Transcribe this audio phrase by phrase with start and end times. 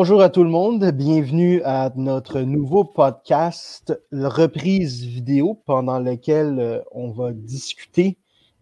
[0.00, 6.80] Bonjour à tout le monde, bienvenue à notre nouveau podcast, reprise vidéo, pendant lequel euh,
[6.90, 8.16] on va discuter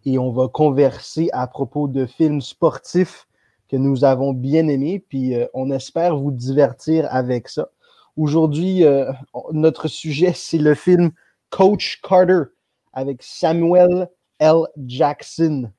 [0.05, 3.25] et on va converser à propos de films sportifs
[3.69, 7.69] que nous avons bien aimés, puis euh, on espère vous divertir avec ça.
[8.17, 9.09] Aujourd'hui, euh,
[9.53, 11.11] notre sujet, c'est le film
[11.51, 12.51] Coach Carter
[12.91, 14.63] avec Samuel L.
[14.85, 15.71] Jackson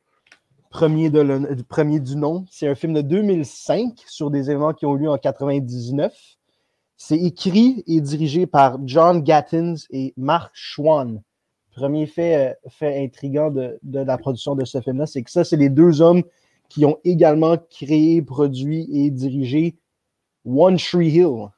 [0.71, 1.11] premier,
[2.01, 2.47] du nom.
[2.51, 6.13] C'est un film de 2005 sur des événements qui ont eu lieu en 99.
[6.97, 11.23] C'est écrit et dirigé par John Gattins et Mark Schwann.
[11.75, 15.71] Premier fait, euh, intriguant de, la production de ce film-là, c'est que ça, c'est les
[15.71, 16.23] deux hommes
[16.69, 19.77] qui ont également créé, produit et dirigé
[20.45, 21.49] One Tree Hill.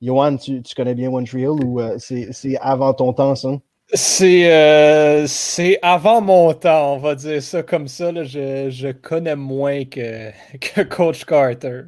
[0.00, 3.58] Johan, tu, connais bien One Tree Hill ou euh, c'est avant ton temps, ça?
[3.94, 8.12] Euh, c'est avant mon temps, on va dire ça comme ça.
[8.22, 10.30] Je, connais moins que,
[10.60, 11.82] que Coach Carter.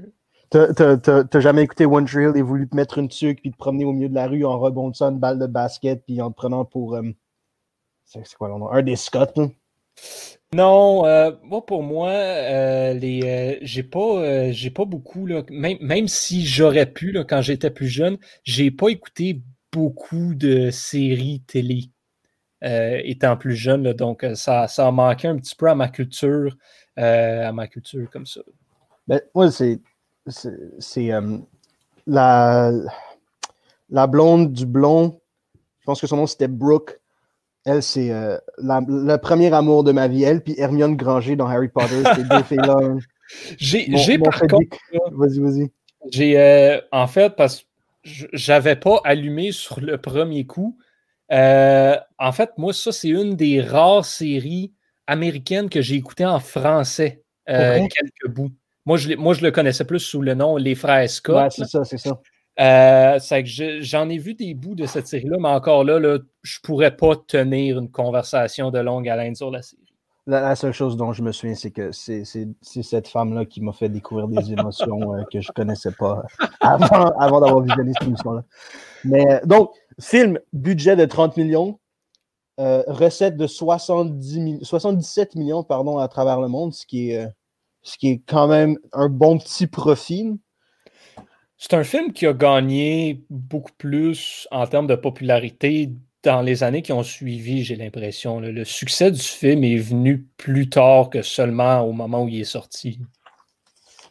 [0.50, 3.92] T'as jamais écouté One Drill et voulu te mettre une tuque puis te promener au
[3.92, 6.96] milieu de la rue en rebondissant une balle de basket puis en te prenant pour.
[6.96, 7.02] Euh,
[8.06, 8.70] c'est quoi le nom?
[8.72, 9.38] Un des Scott,
[10.54, 12.10] Non, euh, moi pour moi,
[12.94, 17.70] les j'ai pas j'ai pas beaucoup là, même, même si j'aurais pu là, quand j'étais
[17.70, 19.42] plus jeune, j'ai pas écouté
[19.72, 21.90] beaucoup de séries télé
[22.62, 23.92] euh, étant plus jeune.
[23.94, 26.54] donc, euh, ça, ça a manqué un petit peu à ma culture,
[26.98, 28.40] euh, à ma culture comme ça.
[29.08, 29.80] Ben, moi, c'est.
[30.78, 31.10] C'est
[32.06, 32.70] la,
[33.88, 35.18] la blonde du blond.
[35.80, 37.00] Je pense que son nom c'était Brooke.
[37.64, 38.10] Elle, c'est
[38.58, 40.22] le premier amour de ma vie.
[40.22, 42.02] Elle, puis Hermione Granger dans Harry Potter.
[42.14, 42.98] C'est deux filles-là.
[43.56, 44.76] J'ai par contre.
[45.12, 45.72] Vas-y, vas-y.
[46.10, 46.80] J'ai.
[46.92, 47.69] en fait, parce que
[48.04, 50.78] j'avais pas allumé sur le premier coup.
[51.32, 54.72] Euh, en fait, moi, ça, c'est une des rares séries
[55.06, 58.52] américaines que j'ai écoutées en français, euh, quelques bouts.
[58.86, 61.36] Moi je, moi, je le connaissais plus sous le nom Les Frères Scott.
[61.36, 62.20] Ouais, c'est ça, c'est ça.
[62.58, 63.18] Euh,
[63.80, 67.16] j'en ai vu des bouts de cette série-là, mais encore là, là je pourrais pas
[67.16, 69.89] tenir une conversation de longue haleine sur la série.
[70.30, 72.24] La, seule chose dont je me souviens, c'est que c'est
[72.62, 76.22] cette femme-là qui m'a fait découvrir des émotions euh, que je ne connaissais pas
[76.60, 78.44] avant, avant d'avoir visionné cette émission-là.
[79.04, 81.80] Mais donc, film, budget de 30 millions,
[82.60, 87.28] euh, recette de 70 77 millions pardon, à travers le monde, ce qui, est, euh,
[87.82, 90.38] ce qui est quand même un bon petit profit.
[91.56, 95.92] C'est un film qui a gagné beaucoup plus en termes de popularité
[96.22, 98.40] dans les années qui ont suivi, j'ai l'impression.
[98.40, 102.44] Le succès du film est venu plus tard que seulement au moment où il est
[102.44, 103.00] sorti.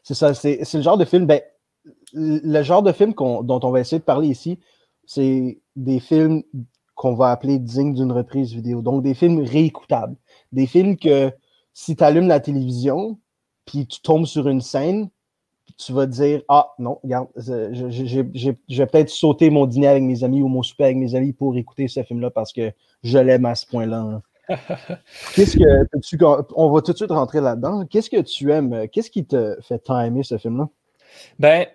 [0.03, 1.41] C'est ça, c'est le genre de film, ben,
[2.13, 4.59] le genre de film dont on va essayer de parler ici,
[5.05, 6.43] c'est des films
[6.95, 8.81] qu'on va appeler dignes d'une reprise vidéo.
[8.81, 10.17] Donc, des films réécoutables.
[10.51, 11.31] Des films que
[11.73, 13.19] si tu allumes la télévision,
[13.65, 15.09] puis tu tombes sur une scène,
[15.79, 20.41] tu vas dire Ah non, regarde, je, vais peut-être sauter mon dîner avec mes amis
[20.41, 23.55] ou mon souper avec mes amis pour écouter ce film-là parce que je l'aime à
[23.55, 24.21] ce point-là.
[25.35, 26.17] Qu'est-ce que tu,
[26.55, 27.85] on va tout de suite rentrer là-dedans.
[27.85, 28.87] Qu'est-ce que tu aimes?
[28.91, 30.67] Qu'est-ce qui te fait tant aimer ce film-là?
[31.37, 31.65] Ben,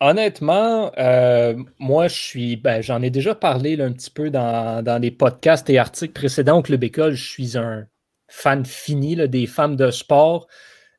[0.00, 5.00] honnêtement, euh, moi, je suis, ben, j'en ai déjà parlé un petit peu dans, dans,
[5.00, 7.12] les podcasts et articles précédents au Club École.
[7.12, 7.86] Je suis un
[8.26, 10.48] fan fini des femmes de sport.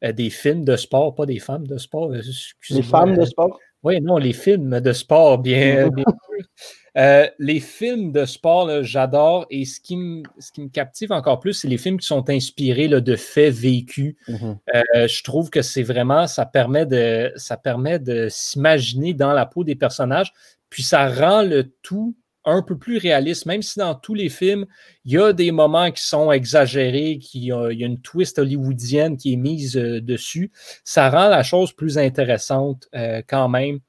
[0.03, 2.11] Euh, des films de sport, pas des femmes de sport.
[2.11, 2.21] Euh,
[2.69, 3.57] les femmes de sport?
[3.83, 6.47] Oui, non, les films de sport, bien, bien sûr.
[6.95, 9.45] Euh, les films de sport, j'adore.
[9.49, 12.29] Et ce qui, me, ce qui me captive encore plus, c'est les films qui sont
[12.29, 14.15] inspirés là, de faits vécus.
[14.27, 15.07] Mm-hmm.
[15.07, 19.63] je trouve que c'est vraiment, ça permet de, ça permet de s'imaginer dans la peau
[19.63, 20.33] des personnages.
[20.69, 22.15] Puis ça rend le tout
[22.45, 24.65] un peu plus réaliste, même si dans tous les films,
[25.05, 29.17] il y a des moments qui sont exagérés, qui, il y a une twist hollywoodienne
[29.17, 30.51] qui est mise euh, dessus,
[30.83, 33.79] ça rend la chose plus intéressante euh, quand même.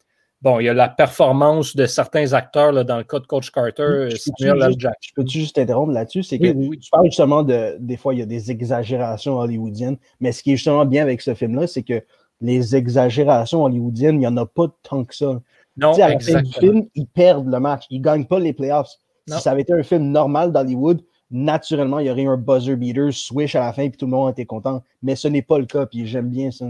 [0.43, 3.51] Bon, il y a la performance de certains acteurs là, dans le cas de Coach
[3.51, 6.23] Carter, je peux-tu juste, interrompre là-dessus?
[6.23, 10.33] C'est que tu parles justement de des fois, il y a des exagérations hollywoodiennes, mais
[10.33, 12.03] ce qui est justement bien avec ce film-là, c'est que
[12.43, 15.41] les exagérations hollywoodiennes, il n'y en a pas tant que ça.
[15.77, 17.85] Non, à la fin du film, ils perdent le match.
[17.91, 18.93] Ils ne gagnent pas les playoffs.
[19.27, 22.77] Si ça avait été un film normal d'Hollywood, naturellement, il y aurait eu un buzzer
[22.77, 24.83] beater, switch à la fin, puis tout le monde était content.
[25.03, 26.67] Mais ce n'est pas le cas, puis j'aime bien ça.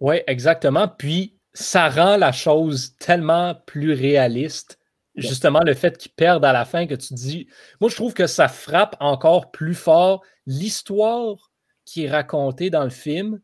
[0.00, 0.88] Oui, exactement.
[0.88, 4.78] Puis ça rend la chose tellement plus réaliste.
[5.16, 7.48] Justement, le fait qu'ils perdent à la fin, que tu dis.
[7.80, 10.22] Moi, je trouve que ça frappe encore plus fort.
[10.46, 11.50] L'histoire
[11.84, 13.40] qui est racontée dans le film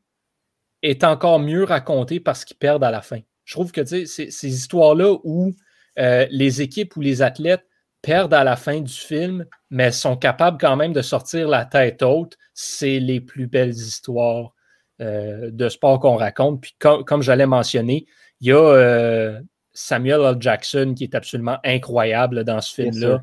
[0.82, 3.20] est encore mieux racontée parce qu'ils perdent à la fin.
[3.44, 5.52] Je trouve que ces histoires-là où
[5.98, 7.66] euh, les équipes ou les athlètes
[8.02, 12.02] perdent à la fin du film, mais sont capables quand même de sortir la tête
[12.02, 14.52] haute, c'est les plus belles histoires
[15.00, 16.60] euh, de sport qu'on raconte.
[16.60, 18.06] Puis comme, j'allais mentionner,
[18.40, 19.40] Il y a
[19.72, 20.36] Samuel L.
[20.38, 23.22] Jackson qui est absolument incroyable dans ce film-là.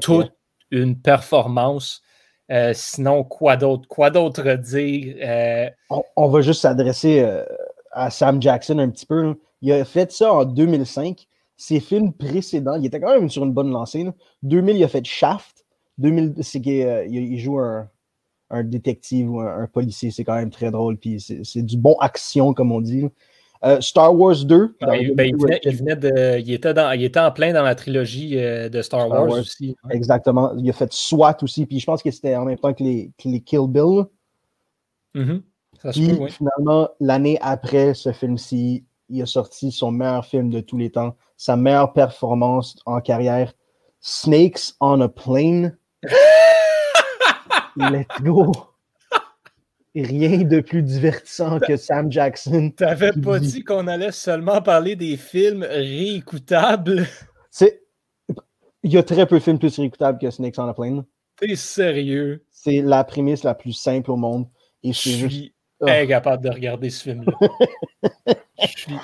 [0.00, 0.32] Toute
[0.70, 2.02] une performance.
[2.72, 3.86] sinon, quoi d'autre?
[3.88, 5.70] Quoi d'autre dire?
[6.16, 7.26] On, va juste s'adresser
[7.92, 9.34] à Sam Jackson un petit peu.
[9.60, 11.26] Il a fait ça en 2005.
[11.56, 14.06] Ses films précédents, il était quand même sur une bonne lancée.
[14.42, 15.64] 2000, il a fait Shaft.
[15.98, 17.88] 2000, c'est qu'il il joue un,
[18.64, 20.10] détective ou un, policier.
[20.10, 20.96] C'est quand même très drôle.
[20.96, 23.08] Puis c'est du bon action, comme on dit.
[23.64, 24.76] Euh, Star Wars 2.
[24.80, 28.68] Ben, il, venait, de, il, était dans, il était en plein dans la trilogie euh,
[28.68, 29.76] de Star, Wars, aussi.
[29.90, 30.52] Exactement.
[30.56, 31.66] Il a fait SWAT aussi.
[31.66, 34.06] Puis je pense que c'était en même temps que les, Kill Bill.
[35.84, 36.16] Mm-hmm.
[36.16, 40.90] Puis, finalement, l'année après ce film-ci, il a sorti son meilleur film de tous les
[40.90, 43.52] temps, sa meilleure performance en carrière,
[44.00, 45.76] Snakes on a Plane.
[47.76, 48.52] Let's go!
[49.94, 52.72] Rien de plus divertissant que Sam Jackson.
[52.74, 57.06] T'avais pas dit qu'on allait seulement parler des films réécoutables?
[57.50, 57.82] C'est...
[58.82, 61.04] Il y a très peu de films plus réécoutables que Snakes on a Plane.
[61.36, 62.44] T'es sérieux?
[62.50, 64.46] C'est la prémisse la plus simple au monde.
[64.82, 65.52] Et c'est juste.
[65.88, 67.48] Incapable de regarder ce film-là.
[68.60, 68.96] je suis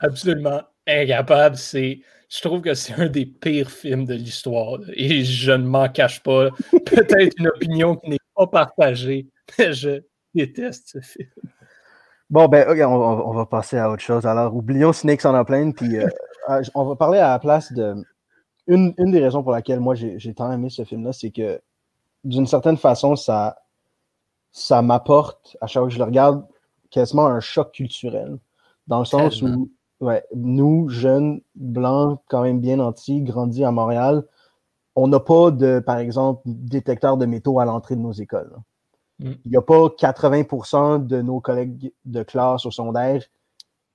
[0.00, 1.56] absolument incapable.
[1.56, 4.78] C'est, je trouve que c'est un des pires films de l'histoire.
[4.94, 6.50] Et je ne m'en cache pas.
[6.70, 9.26] Peut-être une opinion qui n'est pas partagée,
[9.58, 10.02] mais je
[10.34, 11.28] déteste ce film.
[12.28, 14.26] Bon, ben, on, va passer à autre chose.
[14.26, 16.08] Alors, oublions Snakes en a plein, puis euh,
[16.48, 17.94] ah, on va parler à la place de.
[18.68, 21.60] Une, une des raisons pour laquelle moi j'ai tant aimé ce film-là, c'est que
[22.24, 23.56] d'une certaine façon, ça,
[24.56, 26.42] ça m'apporte, à chaque fois que je le regarde,
[26.88, 28.38] quasiment un choc culturel.
[28.86, 29.70] Dans le sens où,
[30.00, 34.24] ouais, nous, jeunes, blancs, quand même bien nantis, grandis à Montréal,
[34.94, 38.56] on n'a pas de, par exemple, détecteur de métaux à l'entrée de nos écoles.
[39.18, 39.32] Mm.
[39.44, 43.22] Il n'y a pas 80% de nos collègues de classe au secondaire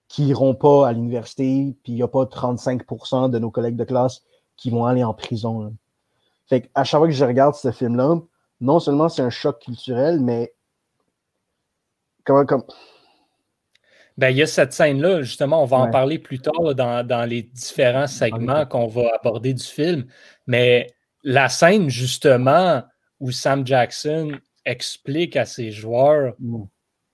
[0.09, 3.83] qui n'iront pas à l'université, puis il n'y a pas 35% de nos collègues de
[3.83, 4.21] classe
[4.57, 5.73] qui vont aller en prison.
[6.45, 8.19] Fait à chaque fois que je regarde ce film-là,
[8.61, 10.53] non seulement c'est un choc culturel, mais
[12.23, 12.63] comment comme.
[14.17, 17.41] Ben, il y a cette scène-là, justement, on va en parler plus tard dans, les
[17.41, 20.05] différents segments qu'on va aborder du film.
[20.45, 20.87] Mais
[21.23, 22.83] la scène, justement,
[23.19, 24.33] où Sam Jackson
[24.65, 26.63] explique à ses joueurs mm.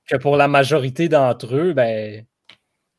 [0.10, 2.26] que pour la majorité d'entre eux, ben,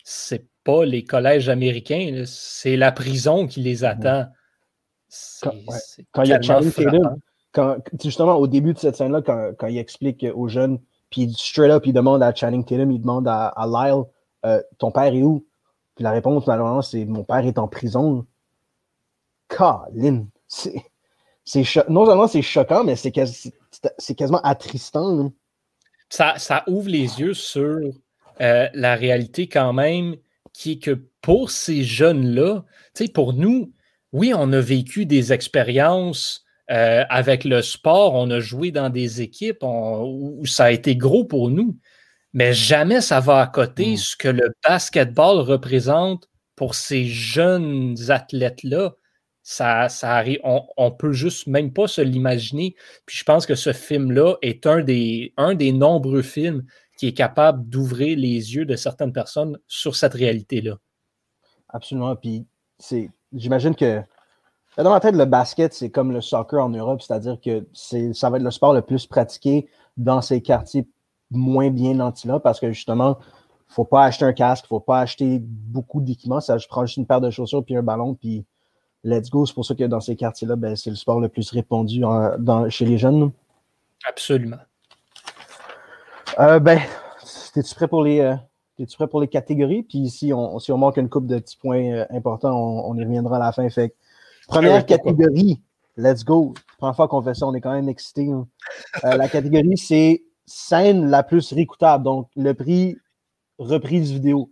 [0.05, 4.07] c'est pas les collèges américains, c'est la prison qui les mm-hmm.
[4.07, 4.33] attend.
[6.13, 6.71] Quand, il y a Charlie
[8.03, 10.79] justement, au début de cette scène-là, quand, il explique aux jeunes,
[11.11, 14.05] puis straight up, il demande à Channing Tatum, il demande à, Lyle,
[14.45, 15.47] euh, ton père est où?
[15.95, 18.27] Puis la réponse, malheureusement, c'est mon père est en prison.
[19.49, 20.83] Colin, c'est.
[21.89, 25.33] Non seulement c'est choquant, mais c'est quasiment attristant.
[26.11, 27.81] Ça, ça, ouvre les yeux sur
[28.41, 30.17] euh, la réalité quand même,
[30.53, 32.65] qui est que pour ces jeunes-là,
[33.15, 33.73] pour nous,
[34.13, 39.23] oui, on a vécu des expériences euh, avec le sport, on a joué dans des
[39.23, 41.79] équipes où ça a été gros pour nous,
[42.33, 43.97] mais jamais ça va à côté mm.
[43.97, 48.95] ce que le basketball représente pour ces jeunes athlètes-là.
[49.43, 52.75] Ça, ça arrive, on, on, peut juste même pas se l'imaginer.
[53.07, 56.65] Puis je pense que ce film-là est un des, un des nombreux films
[56.99, 60.77] qui est capable d'ouvrir les yeux de certaines personnes sur cette réalité-là.
[61.69, 62.17] Absolument.
[62.17, 62.47] Puis
[63.33, 64.03] j'imagine que
[64.85, 68.37] dans ma tête, le basket, c'est comme le soccer en Europe, c'est-à-dire que ça va
[68.37, 70.87] être le sport le plus pratiqué dans ces quartiers
[71.31, 74.67] moins bien nantis là, parce que justement, il ne faut pas acheter un casque, il
[74.67, 76.41] ne faut pas acheter beaucoup d'équipements.
[76.41, 78.47] Ça, je prends juste une paire de chaussures puis un ballon, puis
[79.05, 79.45] let's go.
[79.47, 82.03] C'est pour ça que dans ces quartiers-là, ben, c'est le sport le plus répandu
[82.71, 83.31] chez les jeunes.
[84.09, 84.57] Absolument.
[86.39, 86.81] Euh, ben,
[87.57, 88.21] es-tu prêt pour les.
[88.21, 88.37] Euh,
[88.97, 89.83] prêt pour les catégories?
[89.83, 93.05] Puis si on, si on manque une coupe de petits points euh, importants, on, y
[93.05, 93.69] reviendra à la fin.
[93.69, 93.95] Fait
[94.49, 95.61] Première catégorie,
[95.97, 96.55] let's go.
[96.79, 98.31] Première fois qu'on fait ça, on est quand même excités.
[98.31, 98.49] Hein.
[99.05, 102.03] Euh, la catégorie, c'est scène la plus réécoutable.
[102.03, 102.97] Donc, le prix
[103.59, 104.51] reprise vidéo.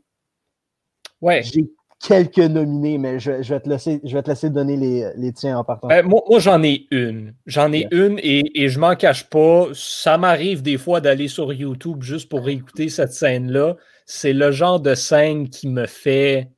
[1.23, 1.43] Ouais.
[1.43, 1.71] J'ai
[2.07, 4.77] quelques nominés, mais je, vais, te laisser, je vais te laisser donner
[5.17, 5.89] les, tiens en partant.
[5.89, 7.35] Ben, moi, j'en ai une.
[7.47, 9.69] J'en ai une et, et je m'en cache pas.
[9.73, 13.77] Ça m'arrive des fois d'aller sur YouTube juste pour réécouter cette scène-là.
[14.05, 16.51] C'est le genre de scène qui me fait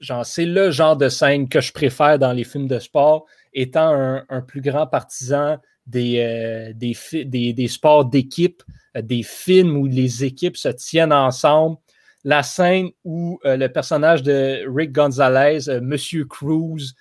[0.00, 4.22] genre, c'est le genre de scène que je préfère dans les films de sport, étant
[4.28, 8.62] un, plus grand partisan des, euh, des, des, sports d'équipe,
[8.96, 11.78] euh, des films où les équipes se tiennent ensemble.
[12.24, 16.94] La scène où euh, le personnage de Rick Gonzalez, Monsieur Cruz,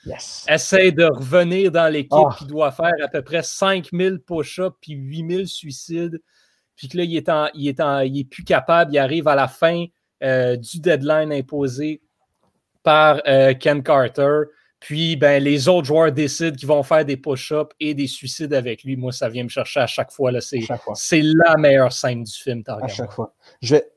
[0.48, 2.30] essaie de revenir dans l'équipe oh.
[2.38, 6.22] qui doit faire à peu près 5000 push-ups puis 8000 suicides.
[6.76, 9.48] Puis que là, il est, il, est il est plus capable, il arrive à la
[9.48, 9.86] fin
[10.22, 12.02] du deadline imposé
[12.88, 14.44] par euh, Ken Carter.
[14.80, 18.86] Puis ben, les autres joueurs décident qu'ils vont faire des push-ups et des suicides avec
[18.86, 18.96] lui.
[18.96, 20.32] Moi, ça vient me chercher à chaque fois.
[20.94, 22.64] C'est la meilleure scène du film.
[22.66, 23.34] À chaque fois.
[23.62, 23.92] Je vais,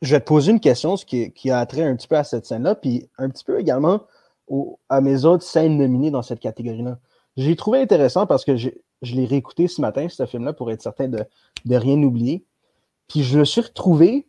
[0.00, 2.24] je vais te poser une question ce qui, qui, a trait un petit peu à
[2.24, 4.06] cette scène-là, puis un petit peu également
[4.88, 6.98] à mes autres scènes nominées dans cette catégorie-là.
[7.36, 8.70] J'ai trouvé intéressant parce que je
[9.02, 11.22] l'ai réécouté ce matin, ce film-là, pour être certain de,
[11.66, 12.42] de rien oublier.
[13.06, 14.26] Puis je me suis retrouvé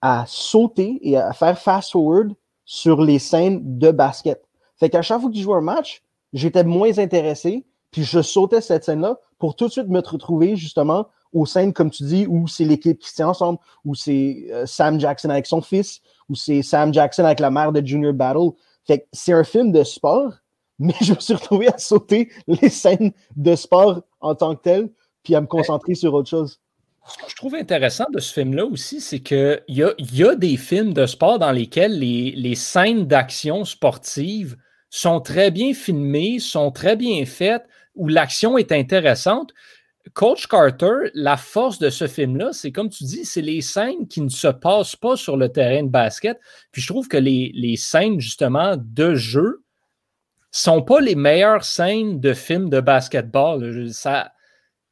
[0.00, 4.42] à sauter et à faire fast-forward sur les scènes de basket.
[4.76, 6.02] Fait qu'à chaque fois que je un match,
[6.32, 11.06] j'étais moins intéressé, puis je sautais cette scène-là pour tout de suite me retrouver justement
[11.32, 14.98] aux scènes, comme tu dis, où c'est l'équipe qui tient ensemble, où c'est euh, Sam
[14.98, 18.50] Jackson avec son fils, où c'est Sam Jackson avec la mère de Junior Battle.
[18.84, 20.32] Fait que c'est un film de sport,
[20.78, 24.90] mais je me suis retrouvé à sauter les scènes de sport en tant que tel,
[25.22, 26.60] puis à me concentrer sur autre chose.
[27.08, 30.34] Ce que je trouve intéressant de ce film-là aussi, c'est qu'il y a, y a
[30.34, 34.56] des films de sport dans lesquels les, scènes d'action sportive
[34.90, 37.64] sont très bien filmées, sont très bien faites,
[37.94, 39.52] où l'action est intéressante.
[40.14, 44.20] Coach Carter, la force de ce film-là, c'est comme tu dis, c'est les scènes qui
[44.20, 46.38] ne se passent pas sur le terrain de basket.
[46.72, 49.62] Puis je trouve que les, les scènes, justement, de jeu
[50.50, 53.92] sont pas les meilleures scènes de films de basketball.
[53.92, 54.32] Ça,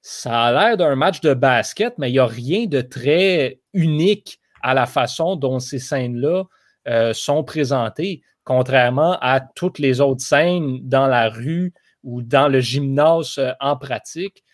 [0.00, 4.40] ça a l'air d'un match de basket, mais il n'y a rien de très unique
[4.62, 6.44] à la façon dont ces scènes-là
[6.88, 12.60] euh, sont présentées, contrairement à toutes les autres scènes dans la rue ou dans le
[12.60, 14.44] gymnase euh, en pratique.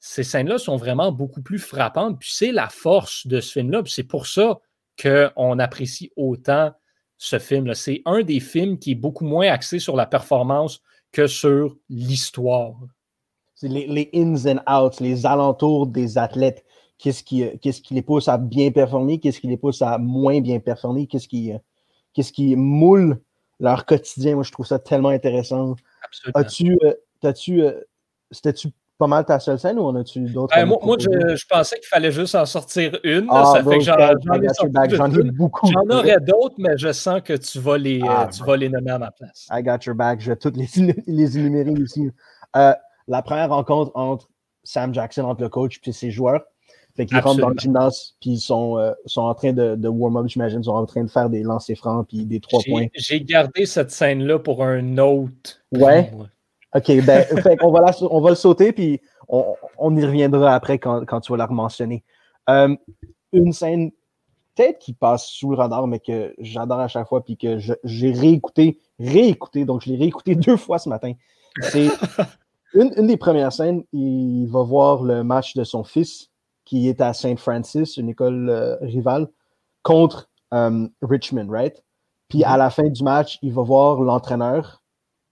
[0.00, 2.18] Ces scènes-là sont vraiment beaucoup plus frappantes.
[2.18, 3.82] Puis c'est la force de ce film-là.
[3.86, 4.58] c'est pour ça
[5.00, 6.72] qu'on apprécie autant
[7.16, 7.72] ce film.
[7.74, 10.82] C'est un des films qui est beaucoup moins axé sur la performance
[11.12, 12.76] que sur l'histoire
[13.68, 16.64] les, ins and outs, les alentours des athlètes.
[16.98, 20.40] Qu'est-ce qui, qu'est-ce qui les pousse à bien performer, qu'est-ce qui les pousse à moins
[20.40, 21.52] bien performer, qu'est-ce qui,
[22.14, 23.20] qu'est-ce qui moule
[23.60, 24.34] leur quotidien?
[24.34, 25.74] Moi, je trouve ça tellement intéressant.
[26.02, 26.40] Absolument.
[26.40, 26.92] As-tu, euh,
[27.22, 27.80] as-tu, euh,
[28.30, 30.54] c'était-tu pas mal ta seule scène ou en as-tu d'autres?
[30.54, 33.26] Ben, moi, moi je, pensais qu'il fallait juste en sortir une.
[33.28, 35.66] Ah, ça fait que j'en, ai beaucoup.
[35.70, 38.92] J'en aurais d'autres, mais je sens que tu vas les, ah, tu vas les nommer
[38.92, 39.48] à ma place.
[39.50, 40.20] I got your back.
[40.20, 40.68] Je vais toutes les,
[41.06, 42.10] les énumérer ici.
[42.56, 42.72] Euh,
[43.08, 44.28] la première rencontre entre
[44.62, 46.42] Sam Jackson, entre le coach et ses joueurs.
[46.96, 49.88] Fait qu'ils rentrent dans le gymnase, puis ils sont, euh, sont en train de, de
[49.88, 50.60] warm-up, j'imagine.
[50.60, 52.86] Ils sont en train de faire des lancers francs, puis des trois points.
[52.94, 55.60] J'ai gardé cette scène-là pour un autre.
[55.72, 56.12] Ouais.
[56.72, 60.78] OK, ben, fait on, va on va le sauter, puis on, on y reviendra après
[60.78, 62.04] quand, quand tu vas la mentionner.
[62.48, 62.76] Euh,
[63.32, 63.90] une scène,
[64.54, 68.12] peut-être qui passe sous le radar, mais que j'adore à chaque fois, puis que j'ai
[68.12, 71.12] réécouté, réécouté, donc je l'ai réécouté deux fois ce matin.
[71.60, 71.88] C'est
[72.74, 76.30] une, des premières scènes, il va voir le match de son fils
[76.64, 77.38] qui est à St.
[77.38, 79.28] Francis, une école euh, rivale,
[79.82, 81.84] contre euh, Richmond, right?
[82.28, 82.58] Puis à mhm.
[82.58, 84.82] la fin du match, il va voir l'entraîneur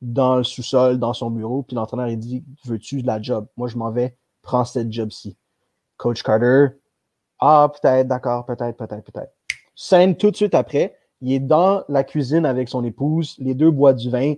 [0.01, 3.47] dans le sous-sol, dans son bureau, puis l'entraîneur, il dit Veux-tu de la job?
[3.57, 5.37] Moi, je m'en vais, prends cette job-ci.
[5.97, 6.69] Coach Carter,
[7.41, 9.33] ah, peut-être, d'accord, peut-être, peut-être, peut-être.
[9.75, 13.71] Scène tout de suite après, il est dans la cuisine avec son épouse, les deux
[13.71, 14.35] boivent du vin,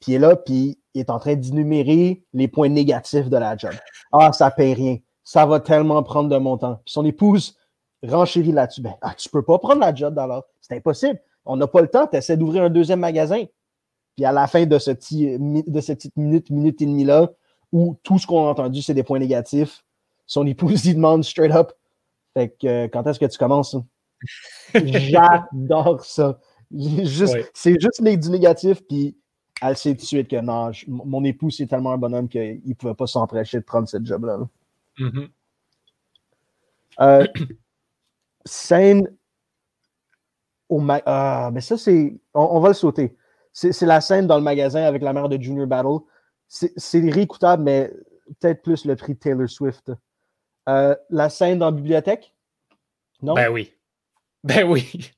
[0.00, 3.56] puis il est là, puis il est en train d'énumérer les points négatifs de la
[3.56, 3.72] job.
[4.12, 4.98] Ah, ça paye rien.
[5.24, 6.76] Ça va tellement prendre de mon temps.
[6.84, 7.56] Puis son épouse
[8.02, 8.80] renchérit là-dessus.
[8.80, 10.44] Ben, ah, tu peux pas prendre la job alors.
[10.60, 11.20] C'est impossible.
[11.44, 12.06] On n'a pas le temps.
[12.06, 13.44] Tu essaies d'ouvrir un deuxième magasin.
[14.16, 17.30] Puis à la fin de, ce petit, de cette petite minute, minute et demie-là,
[17.72, 19.84] où tout ce qu'on a entendu, c'est des points négatifs,
[20.26, 21.72] son épouse lui demande straight up
[22.34, 23.76] Fait que euh, quand est-ce que tu commences?
[24.74, 26.38] J'adore ça.
[27.52, 29.16] C'est juste du négatif, puis
[29.62, 32.74] elle sait tout de suite que non, mon époux, c'est tellement un bonhomme qu'il ne
[32.74, 34.38] pouvait pas s'empêcher de prendre cette job-là.
[34.98, 35.28] Mm-hmm.
[37.00, 37.26] Euh,
[38.44, 39.08] scène
[40.68, 42.18] au Ah, mais ça, c'est.
[42.32, 43.16] On, va le sauter.
[43.52, 45.98] C'est la scène dans le magasin avec la mère de Junior Battle.
[46.48, 47.92] C'est réécoutable, mais
[48.40, 49.92] peut-être plus le prix Taylor Swift.
[50.68, 52.34] Euh, la scène dans la bibliothèque?
[53.22, 53.34] Non?
[53.34, 53.72] Ben oui.
[54.42, 55.12] Ben oui.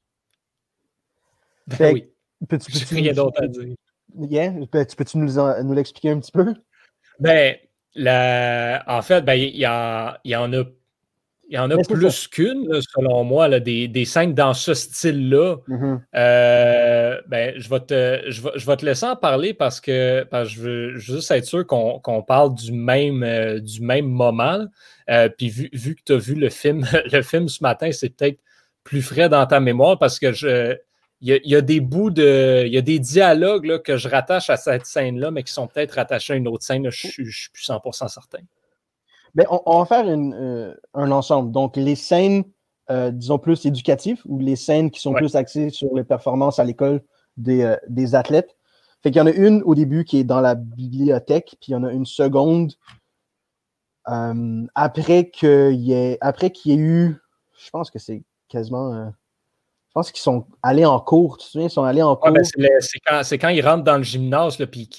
[1.66, 2.12] Ben oui.
[2.48, 3.74] Peux-tu, rien d'autre à dire.
[4.18, 4.52] Yeah.
[4.52, 6.54] Tu peux-tu nous, nous l'expliquer un petit peu?
[7.20, 7.56] Ben,
[7.94, 8.82] la...
[8.86, 10.64] en fait, ben, il y, en, y en a,
[11.48, 15.56] y en a plus qu'une, selon moi, là, des, des, scènes dans ce style-là.
[15.68, 16.00] Mm-hmm.
[16.14, 20.24] Euh, ben, je, vais te, je, vais, je vais te laisser en parler parce que,
[20.24, 24.66] parce que je veux juste être sûr qu'on parle du même, euh, du même moment.
[25.08, 28.10] Euh, puis vu, vu que tu as vu le film, le film ce matin, c'est
[28.10, 28.40] peut-être
[28.82, 30.76] plus frais dans ta mémoire parce que je,
[31.20, 32.64] il y, a, des bouts de.
[32.66, 35.92] Il y a des dialogues que je rattache à cette scène-là, mais qui sont peut-être
[35.92, 36.90] rattachés à une autre scène.
[36.90, 38.40] je, ne suis plus 100% certain.
[39.34, 41.52] Mais on, va faire euh, un ensemble.
[41.52, 42.44] Donc, les scènes,
[42.90, 46.64] euh, disons, plus éducatives ou les scènes qui sont plus axées sur les performances à
[46.64, 47.02] l'école
[47.36, 48.56] des, des athlètes.
[49.02, 51.72] Fait qu'il y en a une au début qui est dans la bibliothèque, puis il
[51.72, 52.72] y en a une seconde
[54.04, 57.16] après qu'il y ait après qu'il y ait eu,
[57.58, 59.25] je pense que c'est quasiment je
[59.96, 62.36] pense qu'ils sont allés en cours, tu te souviens, ils sont allés en cours.
[63.22, 64.90] c'est quand, ils rentrent dans le gymnase, là, puis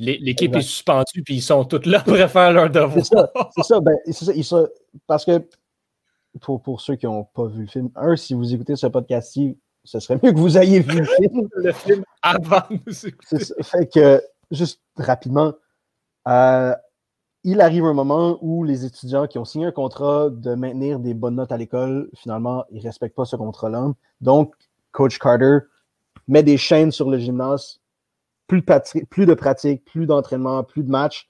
[0.00, 3.04] l'équipe est suspendue, puis ils sont tous là pour faire leur devoir.
[3.54, 4.66] C'est ça, ben, ça, ça,
[5.06, 5.46] parce que
[6.40, 9.58] pour, pour ceux qui n'ont pas vu le film, un, si vous écoutez ce podcast-ci,
[9.84, 11.48] ce serait mieux que vous ayez vu le film.
[11.54, 13.44] le film avant de nous écouter.
[13.44, 15.52] Ça, fait que, juste rapidement,
[16.28, 16.74] euh,
[17.48, 21.14] il arrive un moment où les étudiants qui ont signé un contrat de maintenir des
[21.14, 23.92] bonnes notes à l'école, finalement, ils ne respectent pas ce contrat-là.
[24.20, 24.52] Donc,
[24.90, 25.58] Coach Carter
[26.26, 27.80] met des chaînes sur le gymnase,
[28.48, 31.28] plus de, plus de pratique, plus d'entraînement, plus de matchs.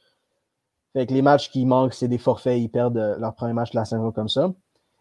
[0.94, 3.76] Fait les matchs qui manquent, c'est des forfaits, ils perdent euh, leur premier match de
[3.76, 4.54] la saison comme ça.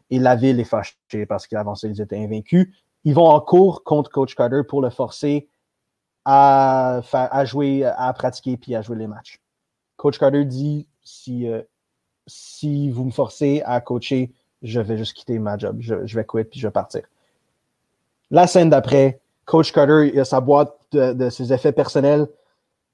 [0.10, 2.76] Et la ville est fâchée parce qu'avant ça, ils étaient invaincus.
[3.06, 5.48] Ils vont en cours contre Coach Carter pour le forcer
[6.26, 9.40] à, à jouer, à pratiquer puis à jouer les matchs.
[9.96, 11.62] Coach Carter dit si, euh,
[12.28, 15.78] si vous me forcez à coacher, je vais juste quitter ma job.
[15.80, 17.04] Je, vais quitter puis je vais partir.
[18.32, 22.28] La scène d'après, Coach Carter, il a sa boîte de, ses effets personnels.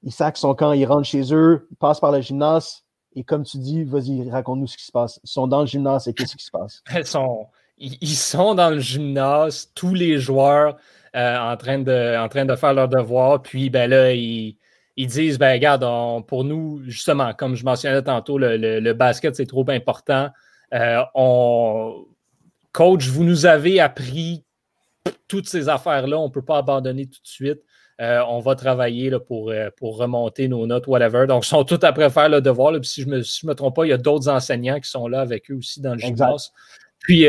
[0.04, 2.84] Il sac son camp, il rentre chez eux, il passe par le gymnase.
[3.14, 5.20] Et comme tu dis, vas-y, raconte-nous ce qui se passe.
[5.24, 6.82] Ils sont dans le gymnase et qu'est-ce qui se passe?
[6.94, 7.46] Ils sont,
[7.78, 10.76] ils sont dans le gymnase, tous les joueurs
[11.16, 13.42] euh, en, train de, en train de faire leur devoir.
[13.42, 14.56] Puis ben là, ils,
[14.96, 19.64] ils disent, ben regarde, pour nous, justement, comme je mentionnais tantôt, le, basket, c'est trop
[19.68, 20.30] important.
[20.74, 22.06] Euh, on,
[22.72, 24.44] coach, vous nous avez appris
[25.28, 27.60] toutes ces affaires-là, on ne peut pas abandonner tout de suite.
[28.00, 31.26] Euh, on va travailler là, pour, euh, pour remonter nos notes, whatever.
[31.26, 32.72] Donc, ils sont tous après faire le devoir.
[32.84, 35.20] si je ne me, me, trompe pas, il y a d'autres enseignants qui sont là
[35.20, 36.52] avec eux aussi dans le gymnase.
[37.00, 37.26] Puis,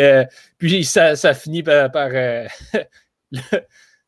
[0.58, 1.90] puis ça, finit par,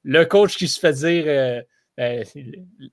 [0.03, 1.63] le, coach qui se fait dire
[1.97, 2.25] ben,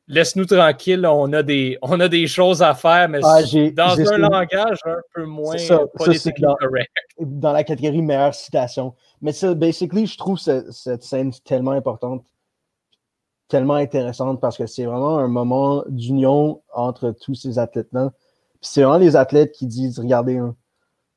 [0.06, 3.40] laisse-nous tranquille, on a, des, on a des choses à faire, mais ah,
[3.72, 5.56] dans un langage un peu moins
[5.94, 6.92] politiquement correct.
[7.18, 8.94] Dans la catégorie meilleure citation.
[9.20, 12.24] Mais ça, basically, je trouve cette, scène tellement importante,
[13.48, 18.12] tellement intéressante parce que c'est vraiment un moment d'union entre tous ces athlètes-là.
[18.60, 20.54] c'est vraiment les athlètes qui disent regardez, hein,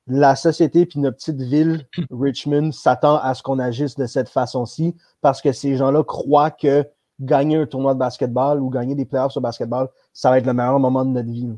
[0.07, 4.95] la société puis notre petite ville, Richmond, s'attend à ce qu'on agisse de cette façon-ci
[5.21, 6.87] parce que ces gens-là croient que
[7.19, 10.53] gagner un tournoi de basketball ou gagner des playoffs sur basketball, ça va être le
[10.53, 11.49] meilleur moment de notre vie.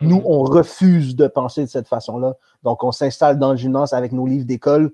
[0.00, 0.26] Nous, mhm.
[0.26, 2.34] on refuse de penser de cette façon-là.
[2.62, 4.92] Donc, on s'installe dans le gymnase avec nos livres d'école,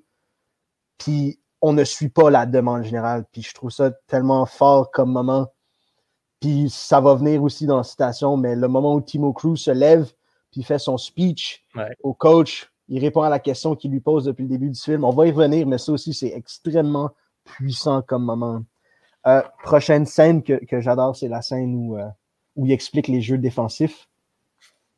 [0.98, 3.24] puis on ne suit pas la demande générale.
[3.32, 5.48] Puis je trouve ça tellement fort comme moment.
[6.40, 9.70] Puis ça va venir aussi dans la citation, mais le moment où Timo Cruz se
[9.70, 10.12] lève,
[10.52, 11.64] puis fait son speech
[12.02, 15.04] au coach, il répond à la question qu'il lui pose depuis le début du film.
[15.04, 17.10] On va y revenir, mais ça aussi, c'est extrêmement
[17.44, 18.62] puissant comme moment.
[19.26, 22.06] Euh, prochaine scène que, j'adore, c'est la scène où, euh,
[22.56, 24.08] où il explique les jeux défensifs.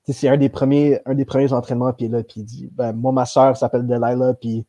[0.08, 3.12] C'est un des premiers, un des premiers entraînements, puis là, puis il dit ben, Moi,
[3.12, 4.66] ma soeur s'appelle Delilah, puis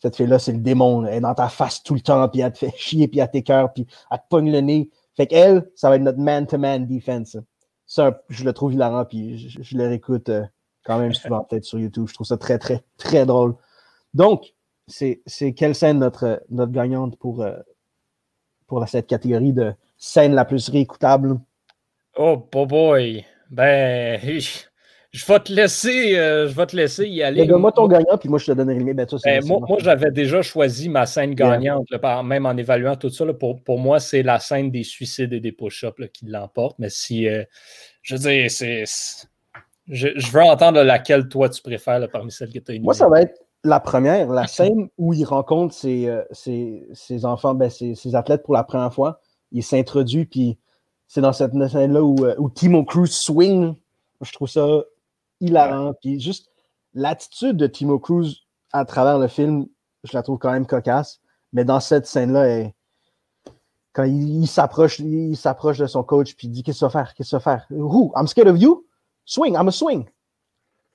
[0.00, 1.06] cette fille-là, c'est le démon.
[1.06, 3.30] Elle est dans ta face tout le temps, puis elle te fait chier, puis elle
[3.30, 4.90] t'écœure, puis elle te pogne le nez.
[5.16, 7.36] Fait qu'elle, ça va être notre man-to-man defense.
[7.86, 10.44] Ça, je le trouve hilarant, puis je, le réécoute euh,
[10.84, 12.08] quand même souvent, peut-être sur YouTube.
[12.08, 13.54] Je trouve ça très, très, très drôle.
[14.12, 14.54] Donc,
[14.86, 15.22] c'est
[15.56, 17.46] quelle scène notre, notre gagnante pour,
[18.74, 21.38] pour cette catégorie de scène la plus réécoutable?
[22.16, 23.24] Oh, boy.
[23.50, 24.20] Ben,
[25.12, 27.46] je, vais te laisser, euh, je vais te laisser y aller.
[27.46, 30.88] Donne-moi ton gagnant, puis moi, je te donnerai les ben, ben moi, j'avais déjà choisi
[30.88, 31.86] ma scène gagnante,
[32.24, 33.24] même en évaluant tout ça.
[33.34, 36.78] pour, pour, moi, c'est la scène des suicides et des push-ups qui l'emporte.
[36.78, 37.44] Mais si, euh,
[38.02, 38.84] je veux dire, c'est.
[39.86, 43.20] Je, veux entendre laquelle toi tu préfères parmi celles que tu as Moi, ça va
[43.20, 48.54] être la première, la scène où il rencontre ses, euh, enfants, ben, ses, athlètes pour
[48.54, 49.20] la première fois,
[49.52, 50.58] il s'introduit, puis
[51.08, 53.74] c'est dans cette scène-là où, euh, où, Timo Cruz swing.
[54.20, 54.66] Je trouve ça
[55.40, 55.94] hilarant.
[56.00, 56.50] Puis juste
[56.92, 59.66] l'attitude de Timo Cruz à travers le film,
[60.04, 61.20] je la trouve quand même cocasse.
[61.52, 62.70] Mais dans cette scène-là,
[63.92, 67.04] quand il, s'approche, il s'approche de son coach, puis il dit Qu'est-ce que tu vas
[67.04, 67.14] faire?
[67.14, 67.66] Qu'est-ce que tu vas faire?
[67.70, 68.12] Who?
[68.16, 68.86] I'm scared of you?
[69.24, 70.06] Swing, I'm a swing.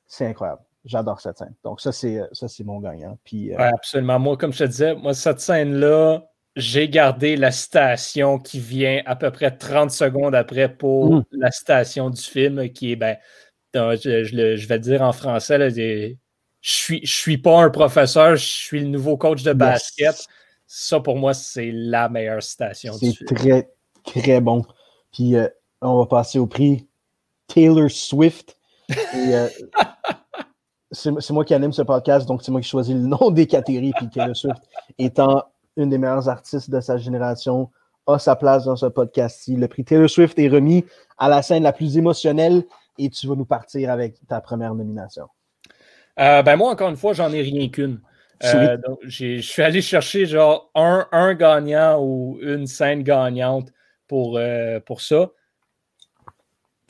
[0.05, 1.53] C'est incroyable j'adore cette scène.
[1.63, 3.17] Donc, ça, c'est, ça, c'est mon gagnant.
[3.23, 4.19] Puis, euh, absolument.
[4.19, 6.25] Moi, comme je te disais, moi, cette scène-là,
[6.55, 11.25] j'ai gardé la citation qui vient à peu près 30 secondes après pour mm.
[11.31, 13.17] la citation du film, qui est, ben,
[13.73, 16.15] je, vais le dire en français, je
[16.61, 20.25] suis, je suis pas un professeur, je suis le nouveau coach de basket.
[20.65, 22.93] Ça, pour moi, c'est la meilleure citation.
[22.93, 23.69] C'est très,
[24.03, 24.65] très bon.
[25.11, 25.47] Puis, euh,
[25.81, 26.87] on va passer au prix
[27.47, 28.57] Taylor Swift.
[28.89, 29.47] Et, euh,
[30.91, 33.93] c'est moi qui anime ce podcast, donc c'est moi qui choisis le nom des catégories.
[33.95, 34.61] Puis Taylor Swift
[34.97, 35.43] étant
[35.77, 37.69] une des meilleures artistes de sa génération,
[38.07, 39.55] a sa place dans ce podcast-ci.
[39.55, 40.85] Le prix Taylor Swift est remis
[41.17, 42.63] à la scène la plus émotionnelle
[42.97, 45.27] et tu vas nous partir avec ta première nomination.
[46.19, 48.01] Euh, ben moi, encore une fois, j'en ai rien qu'une.
[48.43, 53.69] Euh, je suis allé chercher genre un, un, gagnant ou une scène gagnante
[54.07, 55.29] pour, euh, pour ça.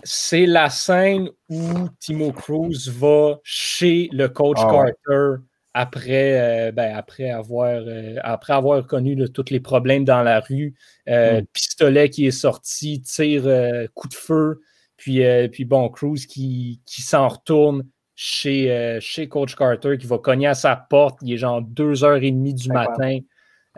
[0.04, 1.64] C'est la scène où
[2.00, 7.82] Timo Cruz va chez le coach ah Carter après, ben, après, avoir,
[8.24, 10.74] après avoir connu tous les problèmes dans la rue.
[11.08, 11.42] Hmm.
[11.54, 13.44] Pistolet qui est sorti, tir,
[13.94, 14.62] coup de feu.
[14.98, 17.84] Puis, puis bon, Cruz qui, qui s'en retourne
[18.22, 21.20] chez, euh, chez Coach Carter qui va cogner à sa porte.
[21.22, 23.20] Il est genre 2h30 du matin,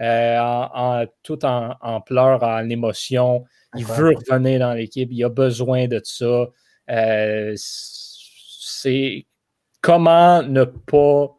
[0.02, 3.46] euh, en, tout en, pleurs, en émotion.
[3.76, 5.10] Il veut revenir dans l'équipe.
[5.12, 6.48] Il a besoin de ça.
[6.90, 9.26] Euh, c'est
[9.82, 11.38] comment ne pas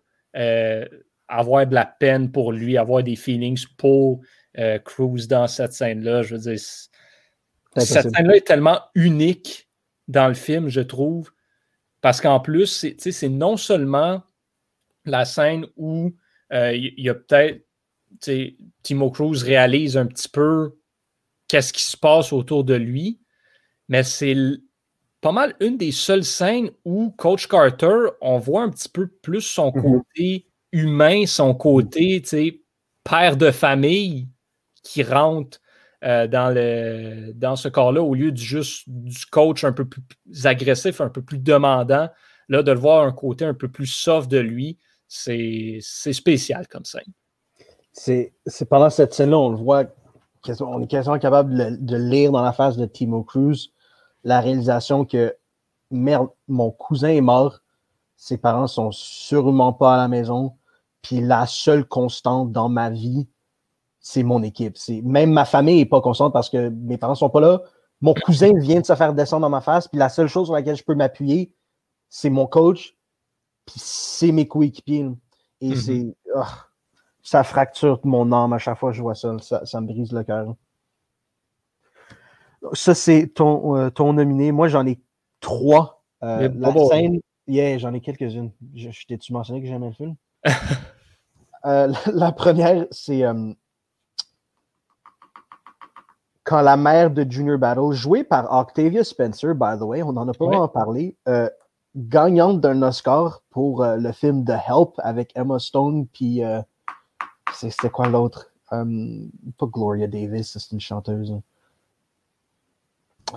[1.28, 4.20] avoir de la peine pour lui, avoir des feelings pour
[4.84, 6.22] Cruz dans cette scène-là?
[6.22, 6.60] Je veux dire,
[7.76, 9.68] cette scène-là est tellement unique
[10.08, 11.32] dans le film, je trouve.
[12.00, 14.22] Parce qu'en plus, c'est non seulement
[15.04, 16.12] la scène où
[16.52, 17.64] euh, il y, a peut-être
[18.82, 20.76] Timo Cruz réalise un petit peu
[21.52, 23.20] qu'est-ce qui se passe autour de lui,
[23.86, 24.34] mais c'est
[25.20, 29.42] pas mal une des seules scènes où Coach Carter, on voit un petit peu plus
[29.42, 29.82] son mm-hmm.
[29.82, 32.22] côté humain, son côté
[33.04, 34.28] père de famille
[34.82, 35.60] qui rentre
[36.04, 40.46] euh, dans, le, dans ce corps-là, au lieu du juste du coach un peu plus
[40.46, 42.08] agressif, un peu plus demandant,
[42.48, 46.86] là, de le voir un côté un peu plus soft de lui, c'est spécial comme
[46.86, 47.12] scène.
[47.92, 48.32] C'est
[48.70, 49.84] pendant cette scène-là, on le voit,
[50.60, 53.72] on est quasiment capable de, lire dans la face de Timo Cruz
[54.24, 55.36] la réalisation que
[55.90, 57.60] merde, mon cousin est mort,
[58.16, 60.56] ses parents sont sûrement pas à la maison,
[61.02, 63.28] puis la seule constante dans ma vie,
[64.00, 64.76] c'est mon équipe.
[65.02, 67.62] Même ma famille n'est pas consciente parce que mes parents ne sont pas là.
[68.00, 70.54] Mon cousin vient de se faire descendre dans ma face, puis la seule chose sur
[70.54, 71.52] laquelle je peux m'appuyer,
[72.08, 72.96] c'est mon coach,
[73.66, 75.08] puis c'est mes coéquipiers.
[75.60, 75.76] Et mm-hmm.
[75.76, 76.16] c'est.
[76.34, 76.66] Ah,
[77.22, 79.36] ça fracture mon âme à chaque fois que je vois ça.
[79.38, 80.54] Ça, me brise le cœur.
[82.72, 84.52] Ça, c'est ton, euh, ton nominé.
[84.52, 85.00] Moi, j'en ai
[85.40, 86.02] trois.
[86.22, 87.20] Euh, la scène.
[87.46, 88.52] Yeah, j'en ai quelques-unes.
[88.74, 90.16] Je, t'ai-tu mentionné que j'aimais le film?
[91.64, 93.22] Euh, la, première, c'est
[96.42, 100.26] quand la mère de Junior Battle, jouée par Octavia Spencer, by the way, on n'en
[100.26, 101.16] a pas vraiment parlé,
[101.94, 106.60] gagnante d'un Oscar pour le film The Help avec Emma Stone, puis euh,
[107.54, 108.48] c'était quoi l'autre?
[108.70, 111.30] pas Gloria Davis, c'est une chanteuse.
[111.30, 111.42] Hein.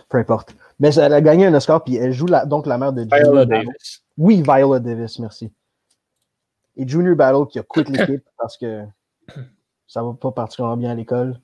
[0.09, 0.55] Peu importe.
[0.79, 4.03] Mais elle a gagné un Oscar, puis elle joue donc la mère de Junior Davis.
[4.17, 5.51] Oui, Viola Davis, merci.
[6.77, 8.83] Et Junior Battle qui a quitté l'équipe parce que
[9.87, 11.39] ça va pas particulièrement bien à l'école.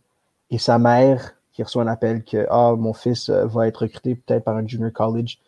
[0.50, 4.16] Et sa mère qui reçoit un appel que ah, mon fils euh, va être recruté
[4.16, 5.40] peut-être par un junior college.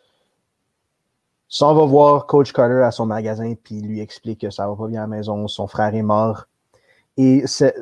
[1.48, 4.88] S'en va voir Coach Carter à son magasin, puis lui explique que ça va pas
[4.88, 6.48] bien à la maison, son frère est mort.
[7.17, 7.76] Et c'est,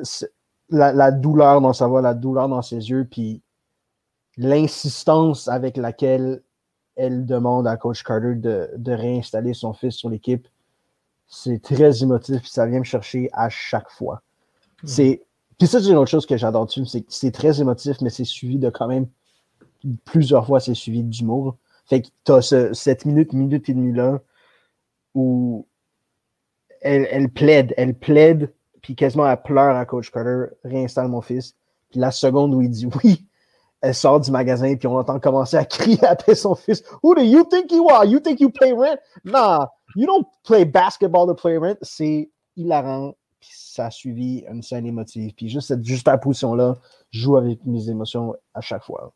[0.70, 3.42] la, douleur dans sa voix, la douleur dans ses yeux, puis
[4.36, 6.42] l'insistance avec laquelle
[6.96, 10.46] elle demande à Coach Carter de, de réinstaller son fils sur l'équipe,
[11.26, 14.22] c'est très émotif, puis ça vient me chercher à chaque fois.
[14.82, 14.86] Hmm.
[14.86, 15.22] C'est
[15.58, 18.10] puis ça, c'est une autre chose que j'adore dessus, c'est que c'est très émotif, mais
[18.10, 19.06] c'est suivi de quand même
[20.04, 21.56] plusieurs fois, c'est suivi d'humour.
[21.86, 24.20] Fait que t'as ce, cette minute, minute et demie là
[25.14, 25.66] où
[26.80, 31.54] elle, elle plaide, elle plaide, puis quasiment elle pleure à Coach Carter, réinstalle mon fils.
[31.90, 33.26] Puis la seconde où il dit oui,
[33.80, 36.82] elle sort du magasin, puis on entend commencer à crier après son fils.
[37.02, 38.04] Who do you think you are?
[38.04, 38.98] You think you play rent?
[39.24, 41.78] Nah, you don't play basketball to play rent.
[41.82, 45.34] C'est hilarant puis ça a suivi une scène émotive.
[45.34, 46.76] Puis juste cette juste position-là
[47.10, 49.12] joue avec mes émotions à chaque fois.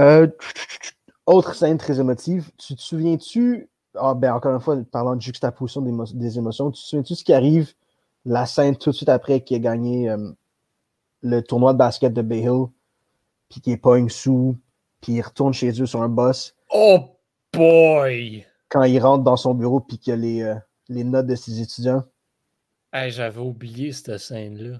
[0.00, 0.26] Euh,
[1.26, 5.82] autre scène très émotive, tu te souviens-tu, ah, ben encore une fois, parlant de juxtaposition
[5.82, 7.72] des, des émotions, tu te souviens-tu ce qui arrive,
[8.24, 10.30] la scène tout de suite après qui a gagné euh,
[11.22, 12.66] le tournoi de basket de Bay Hill,
[13.48, 14.56] puis qui est pas une sous,
[15.00, 16.54] puis il retourne chez eux sur un boss.
[16.70, 17.00] Oh
[17.52, 18.44] boy!
[18.68, 20.54] Quand il rentre dans son bureau, puis qu'il y a les, euh,
[20.88, 22.04] les notes de ses étudiants?
[22.92, 24.78] J'avais oublié cette scène-là.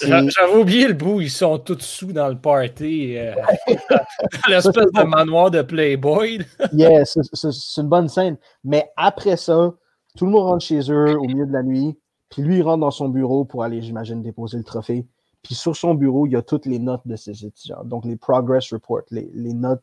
[0.00, 3.16] J'avais oublié le bout, ils sont tous sous dans le party.
[3.16, 3.34] Euh,
[4.48, 6.40] L'espèce de manoir de Playboy.
[6.72, 8.36] yeah, c'est une bonne scène.
[8.64, 9.72] Mais après ça,
[10.16, 11.98] tout le monde rentre chez eux au milieu de la nuit.
[12.28, 15.06] Puis lui, il rentre dans son bureau pour aller, j'imagine, déposer le trophée.
[15.42, 17.82] Puis sur son bureau, il y a toutes les notes de ses étudiants.
[17.84, 19.82] Donc les progress reports, les, les notes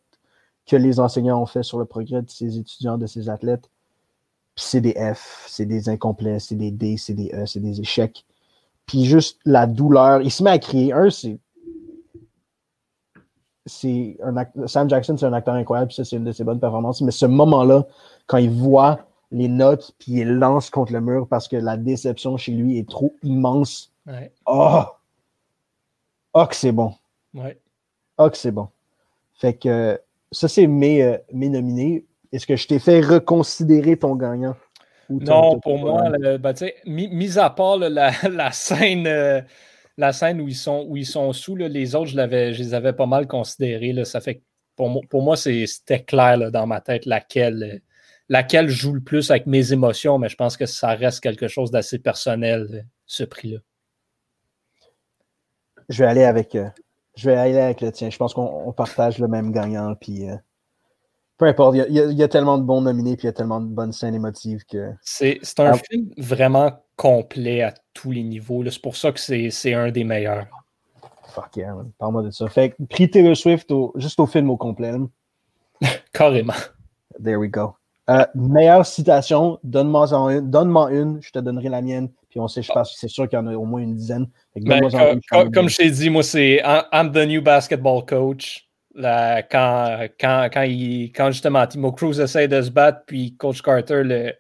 [0.67, 3.69] que les enseignants ont fait sur le progrès de ses étudiants, de ses athlètes.
[4.55, 7.81] Puis c'est des F, c'est des incomplets, c'est des D, c'est des E, c'est des
[7.81, 8.25] échecs.
[8.85, 10.21] Puis juste la douleur.
[10.21, 10.93] Il se met à crier.
[10.93, 11.39] Un, c'est.
[13.65, 16.59] c'est un Sam Jackson, c'est un acteur incroyable, puis ça, c'est une de ses bonnes
[16.59, 17.01] performances.
[17.01, 17.85] Mais ce moment-là,
[18.27, 18.99] quand il voit
[19.31, 22.87] les notes, puis il lance contre le mur parce que la déception chez lui est
[22.87, 23.91] trop immense.
[24.45, 24.83] Oh!
[26.33, 26.93] Oh, que c'est bon.
[27.33, 27.59] Ouais.
[28.17, 28.67] Oh, que c'est bon.
[29.33, 29.99] Fait que
[30.31, 32.05] ça, c'est mes, euh, mes nominés.
[32.31, 34.55] Est-ce que je t'ai fait reconsidérer ton gagnant?
[35.09, 36.53] Non, pour moi, ben,
[36.85, 39.41] mis, à part la, scène, euh,
[39.97, 42.93] la scène où ils sont, où ils sont sous, les autres, je, je, les avais
[42.93, 44.03] pas mal considérés.
[44.05, 44.41] ça fait
[44.75, 47.81] pour, pour moi, c'était clair dans ma tête laquelle,
[48.29, 51.71] laquelle joue le plus avec mes émotions, mais je pense que ça reste quelque chose
[51.71, 53.59] d'assez personnel, ce prix-là.
[55.87, 56.67] Je vais aller avec euh,
[57.15, 58.09] je vais aller avec le tien.
[58.09, 59.95] Je pense qu'on partage le même gagnant.
[59.95, 60.35] Puis, euh,
[61.37, 63.67] peu importe, il y, a, tellement de bons nominés, puis il y a tellement de
[63.67, 64.91] bonnes scènes émotives que.
[65.01, 65.77] C'est un ah.
[65.77, 68.63] film vraiment complet à tous les niveaux.
[68.69, 70.47] C'est pour ça que c'est un des meilleurs.
[71.33, 72.47] Fuck yeah, parle-moi de ça.
[72.47, 74.93] Fait prix Taylor Swift juste au film au complet.
[76.13, 76.53] Carrément.
[77.21, 77.75] There we go.
[78.09, 82.61] Euh, meilleure citation, donne-moi une, donne une, je te donnerai la mienne, puis on sait,
[82.61, 84.27] je pense, c'est sûr qu'il y en a au moins une dizaine.
[84.55, 84.79] Ben,
[85.51, 86.61] comme, je t'ai dit, moi, c'est
[86.93, 88.64] I'm the new basketball coach.
[88.95, 94.03] Quand, quand, quand, il, quand justement Timo Cruz essaie de se battre, puis Coach Carter
[94.03, 94.33] le,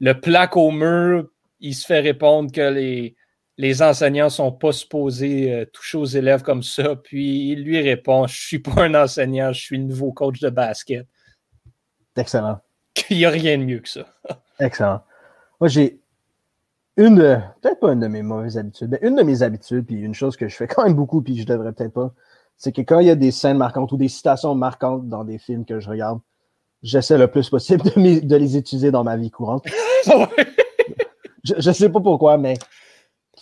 [0.00, 1.28] le plaque au mur,
[1.60, 3.16] il se fait répondre que les,
[3.58, 6.96] les enseignants ne sont pas supposés euh, toucher aux élèves comme ça.
[6.96, 10.40] Puis il lui répond Je ne suis pas un enseignant, je suis le nouveau coach
[10.40, 11.06] de basket.
[12.16, 12.60] Excellent.
[13.10, 14.06] Il n'y a rien de mieux que ça.
[14.60, 15.02] Excellent.
[15.60, 16.00] Moi, j'ai
[16.96, 20.14] une, peut-être pas une de mes mauvaises habitudes, mais une de mes habitudes, puis une
[20.14, 22.12] chose que je fais quand même beaucoup, puis je devrais peut-être pas,
[22.58, 25.38] c'est que quand il y a des scènes marquantes ou des citations marquantes dans des
[25.38, 26.20] films que je regarde,
[26.82, 29.64] j'essaie le plus possible de, les utiliser dans ma vie courante.
[31.44, 32.54] je, ne sais pas pourquoi, mais.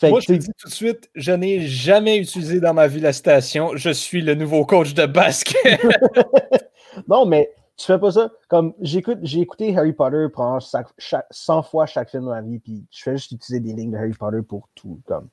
[0.03, 3.15] Moi, je te dis tout de suite, je n'ai jamais utilisé dans ma vie la
[3.15, 3.71] citation.
[3.77, 5.81] Je suis le nouveau coach de basket.
[7.09, 8.31] non, mais tu fais pas ça.
[8.49, 12.85] Comme j'écoute, j'ai écouté Harry Potter pendant 100 fois chaque film de ma vie, puis
[12.91, 15.01] je fais juste utiliser des lignes de Harry Potter pour tout.
[15.07, 15.31] Comme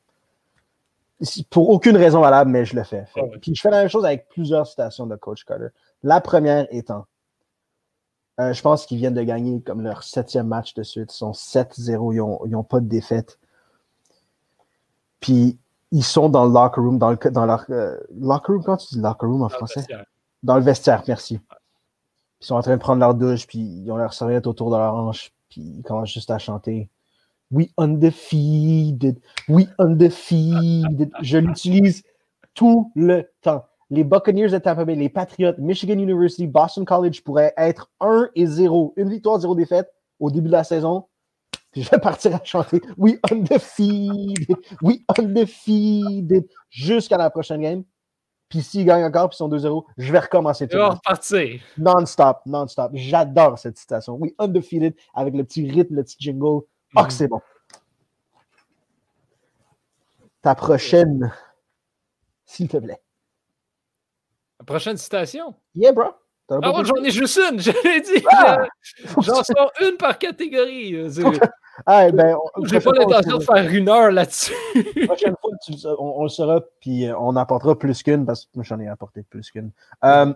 [1.49, 3.05] pour aucune raison valable, mais je le fais.
[3.41, 5.67] Puis je fais la même chose avec plusieurs citations de Coach Carter.
[6.03, 7.05] La première étant,
[8.39, 11.13] euh, je pense qu'ils viennent de gagner comme leur septième match de suite.
[11.13, 13.39] Ils sont 7-0, ils n'ont pas de défaite.
[15.19, 15.57] Puis
[15.91, 18.95] ils sont dans le locker room, dans, le, dans leur euh, locker room, quand tu
[18.95, 19.85] dis locker room en français?
[20.41, 21.39] Dans le vestiaire, merci.
[22.41, 24.77] Ils sont en train de prendre leur douche, puis ils ont leur serviette autour de
[24.77, 26.89] leur hanche, puis ils commencent juste à chanter.
[27.53, 31.11] We undefeated, we undefeated.
[31.21, 32.03] Je l'utilise
[32.55, 33.63] tout le temps.
[33.91, 38.47] Les Buccaneers de Tampa Bay, les Patriots, Michigan University, Boston College pourraient être 1 et
[38.47, 38.95] 0.
[38.97, 39.87] Une victoire, zéro défaite
[40.19, 41.05] au début de la saison.
[41.71, 47.83] Puis je vais partir à chanter We undefeated, we undefeated jusqu'à la prochaine game.
[48.49, 50.77] Puis s'ils gagnent encore, puis ils sont 2-0, je vais recommencer tout.
[50.77, 51.61] repartir.
[51.77, 52.91] Non-stop, non-stop.
[52.95, 54.17] J'adore cette citation.
[54.19, 56.61] Oui, undefeated, avec le petit rythme, le petit jingle.
[56.95, 57.41] Oh, que c'est bon.
[60.41, 61.31] Ta prochaine,
[62.45, 63.01] s'il te plaît.
[64.59, 65.55] La prochaine citation?
[65.73, 66.13] Yeah, bro.
[66.49, 68.25] Ah, moi, j'en ai juste une, je l'ai dit.
[68.31, 68.65] Ah!
[69.21, 70.95] J'en sors une par catégorie.
[71.87, 74.53] Ah, ben, J'ai pas l'intention de faire une heure là-dessus.
[74.95, 75.49] La prochaine fois,
[75.97, 79.23] on, le saura, puis euh, on apportera plus qu'une, parce que moi, j'en ai apporté
[79.23, 79.71] plus qu'une.
[80.03, 80.31] Euh,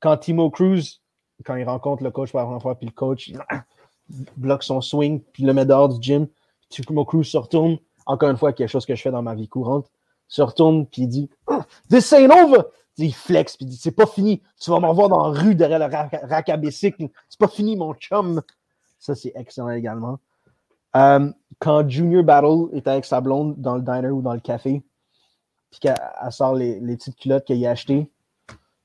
[0.00, 1.00] quand Timo Cruz,
[1.44, 3.30] quand il rencontre le coach pour la première fois, puis le coach
[4.36, 6.26] bloque son swing, puis le met dehors du gym,
[6.68, 9.48] Timo Cruz se retourne, encore une fois, quelque chose que je fais dans ma vie
[9.48, 9.90] courante,
[10.28, 11.30] se retourne, puis il dit
[11.90, 12.62] This ain't over!
[12.98, 15.54] Il flex, puis il dit C'est pas fini, tu vas m'en voir dans la rue
[15.54, 16.94] derrière le rack à C'est
[17.38, 18.42] pas fini, mon chum.
[18.98, 20.18] Ça, c'est excellent également.
[20.96, 24.82] Euh, quand Junior Battle est avec sa blonde dans le diner ou dans le café,
[25.70, 25.96] puis qu'elle
[26.30, 28.10] sort les, petites culottes qu'il a achetées,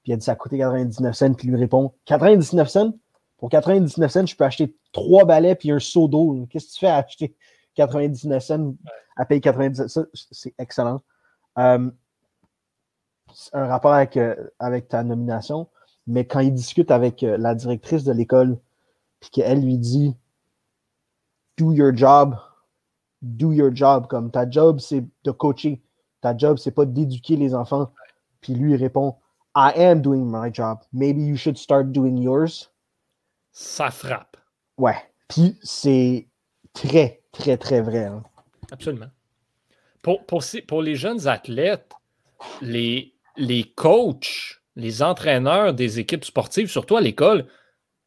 [0.03, 2.93] puis elle dit ça a coûté 99 cents, puis lui répond 99 cents?
[3.41, 6.47] Pour 99 cents, je peux acheter trois balais puis un seau d'eau.
[6.51, 7.35] Qu'est-ce que tu fais à acheter
[7.73, 8.75] 99 cents
[9.17, 10.05] à payer 99 cents?
[10.13, 11.01] C'est excellent.
[11.57, 11.89] Euh,
[13.53, 15.67] un rapport avec, euh, avec ta nomination,
[16.05, 18.59] mais quand il discute avec la directrice de l'école,
[19.19, 20.15] puis qu'elle lui dit
[21.57, 22.35] do your job.
[23.23, 24.05] Do your job.
[24.05, 25.81] Comme ta job, c'est de coacher.
[26.21, 27.91] Ta job, c'est pas d'éduquer les enfants.
[28.39, 29.15] Puis lui, il répond
[29.55, 30.77] I am doing my job.
[30.93, 32.71] Maybe you should start doing yours.
[33.51, 34.37] Ça frappe.
[34.77, 34.95] Ouais.
[35.27, 36.27] Puis c'est
[36.73, 38.05] très, très, très vrai.
[38.05, 38.23] Hein.
[38.71, 39.09] Absolument.
[40.01, 41.91] Pour, pour, pour, les jeunes athlètes,
[42.61, 47.45] les, les coachs, les entraîneurs des équipes sportives, surtout à l'école,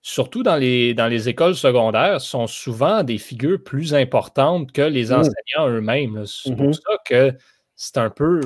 [0.03, 5.07] surtout dans les, dans les écoles secondaires, sont souvent des figures plus importantes que les
[5.07, 5.15] mmh.
[5.15, 6.27] enseignants eux-mêmes.
[6.27, 7.33] C'est pour mmh ça que
[7.77, 8.41] c'est un peu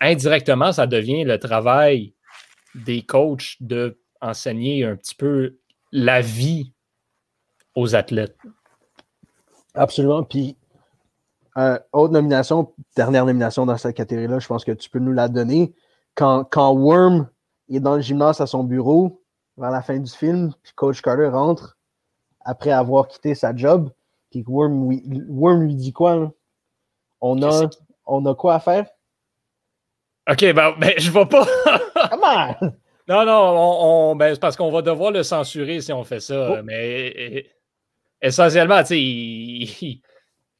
[0.00, 2.14] indirectement, ça devient le travail
[2.74, 5.58] des coachs de enseigner un petit peu
[5.92, 6.72] la vie
[7.74, 8.36] aux athlètes.
[9.74, 10.24] Absolument.
[10.24, 10.56] Puis,
[11.56, 15.28] euh, autre nomination, dernière nomination dans cette catégorie-là, je pense que tu peux nous la
[15.28, 15.74] donner.
[16.14, 17.28] Quand, quand Worm
[17.68, 19.22] est dans le gymnase à son bureau,
[19.56, 21.76] vers la fin du film, puis Coach Carter rentre
[22.44, 23.90] après avoir quitté sa job,
[24.30, 26.32] puis Worm, lui dit quoi?
[27.20, 27.68] On a,
[28.06, 28.86] on a quoi à faire?
[30.30, 31.46] OK, ben, ben je vais pas.
[32.10, 32.72] Comment?
[33.08, 36.58] Non, non, on, ben, c'est parce qu'on va devoir le censurer si on fait ça.
[36.58, 36.62] Oh.
[36.62, 37.46] Mais
[38.20, 40.00] essentiellement, tu sais,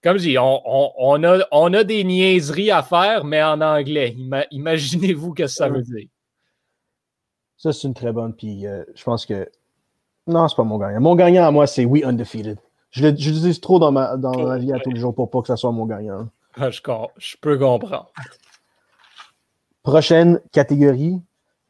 [0.02, 4.16] comme je dis, on, a, on a des niaiseries à faire, mais en anglais.
[4.50, 6.08] Imaginez-vous ce que ça veut dire.
[7.56, 8.34] Ça, c'est une très bonne.
[8.34, 9.50] Puis euh, je pense que.
[10.26, 11.00] Non, c'est pas mon gagnant.
[11.00, 12.58] Mon gagnant à moi, c'est We Undefeated.
[12.90, 15.48] Je l'utilise trop dans ma, dans ma vie à tous les jours pour pas que
[15.48, 16.28] ça soit mon gagnant.
[16.54, 16.80] Ah, je,
[17.18, 18.10] je peux comprendre.
[19.82, 21.20] Prochaine catégorie,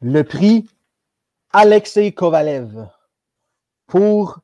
[0.01, 0.67] le prix
[1.51, 2.87] Alexei Kovalev
[3.87, 4.39] pour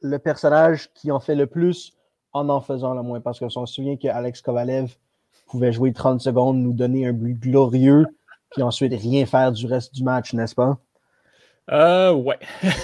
[0.00, 1.96] le personnage qui en fait le plus
[2.32, 3.20] en en faisant le moins.
[3.20, 4.96] Parce qu'on se souvient qu'Alex Kovalev
[5.46, 8.06] pouvait jouer 30 secondes, nous donner un but glorieux,
[8.50, 10.78] puis ensuite rien faire du reste du match, n'est-ce pas?
[11.70, 12.38] Euh, ouais.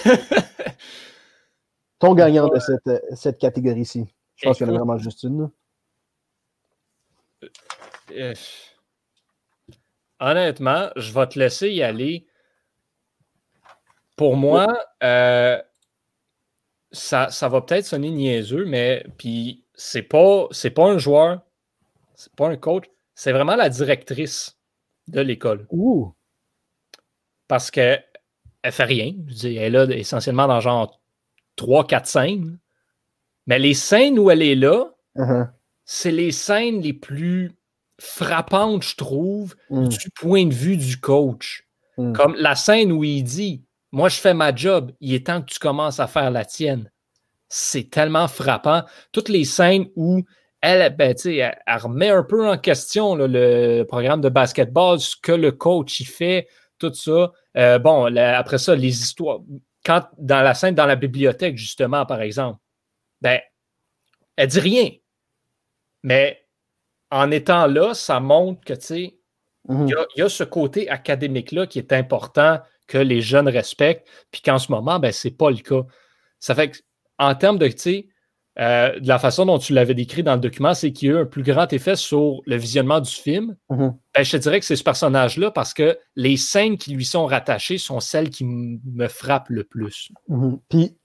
[1.98, 4.06] Ton gagnant de cette, cette catégorie-ci.
[4.36, 5.50] Je pense qu'il y en a vraiment juste une.
[8.12, 8.34] Euh,
[10.20, 12.26] honnêtement, je vais te laisser y aller.
[14.16, 14.66] Pour moi,
[15.02, 15.60] euh,
[16.90, 21.42] ça, ça, va peut-être sonner niaiseux, mais puis c'est pas, c'est pas un joueur,
[22.14, 24.58] c'est pas un coach, c'est vraiment la directrice
[25.06, 25.66] de l'école.
[25.70, 26.12] Ouh.
[27.46, 28.04] Parce qu'elle
[28.62, 29.14] elle fait rien.
[29.42, 31.00] elle est là essentiellement dans genre
[31.56, 32.58] 3-4 scènes.
[33.46, 35.48] Mais les scènes où elle est là, uh-huh.
[35.84, 37.52] c'est les scènes les plus
[38.00, 39.88] frappante, je trouve, mm.
[39.88, 41.64] du point de vue du coach.
[41.96, 42.12] Mm.
[42.12, 45.50] Comme la scène où il dit Moi, je fais ma job, il est temps que
[45.52, 46.90] tu commences à faire la tienne.
[47.48, 48.82] C'est tellement frappant.
[49.12, 50.22] Toutes les scènes où
[50.60, 55.32] elle, ben, elle, elle, remet un peu en question le programme de basketball, ce que
[55.32, 57.32] le coach il fait, tout ça.
[57.56, 59.40] Euh, bon, après ça, les histoires.
[59.84, 62.58] Quand dans la scène dans la bibliothèque, justement, par exemple,
[63.20, 63.40] ben,
[64.36, 64.90] elle dit rien.
[66.02, 66.47] Mais
[67.10, 69.18] en étant là, ça montre que, tu sais,
[69.68, 69.88] mhm.
[69.88, 74.58] il y, a ce côté académique-là qui est important que les jeunes respectent, puis qu'en
[74.58, 75.82] ce moment, ben, c'est pas le cas.
[76.40, 76.82] Ça fait
[77.18, 78.08] qu'en termes de, tu sais,
[78.58, 81.14] euh, de la façon dont tu l'avais décrit dans le document, c'est qu'il y a
[81.14, 83.56] eu un plus grand effet sur le visionnement du film.
[83.70, 83.94] Mhm.
[84.14, 87.26] Ben, je te dirais que c'est ce personnage-là parce que les scènes qui lui sont
[87.26, 90.10] rattachées sont celles qui me frappent le plus.
[90.28, 90.58] Mhm.
[90.68, 90.96] Puis,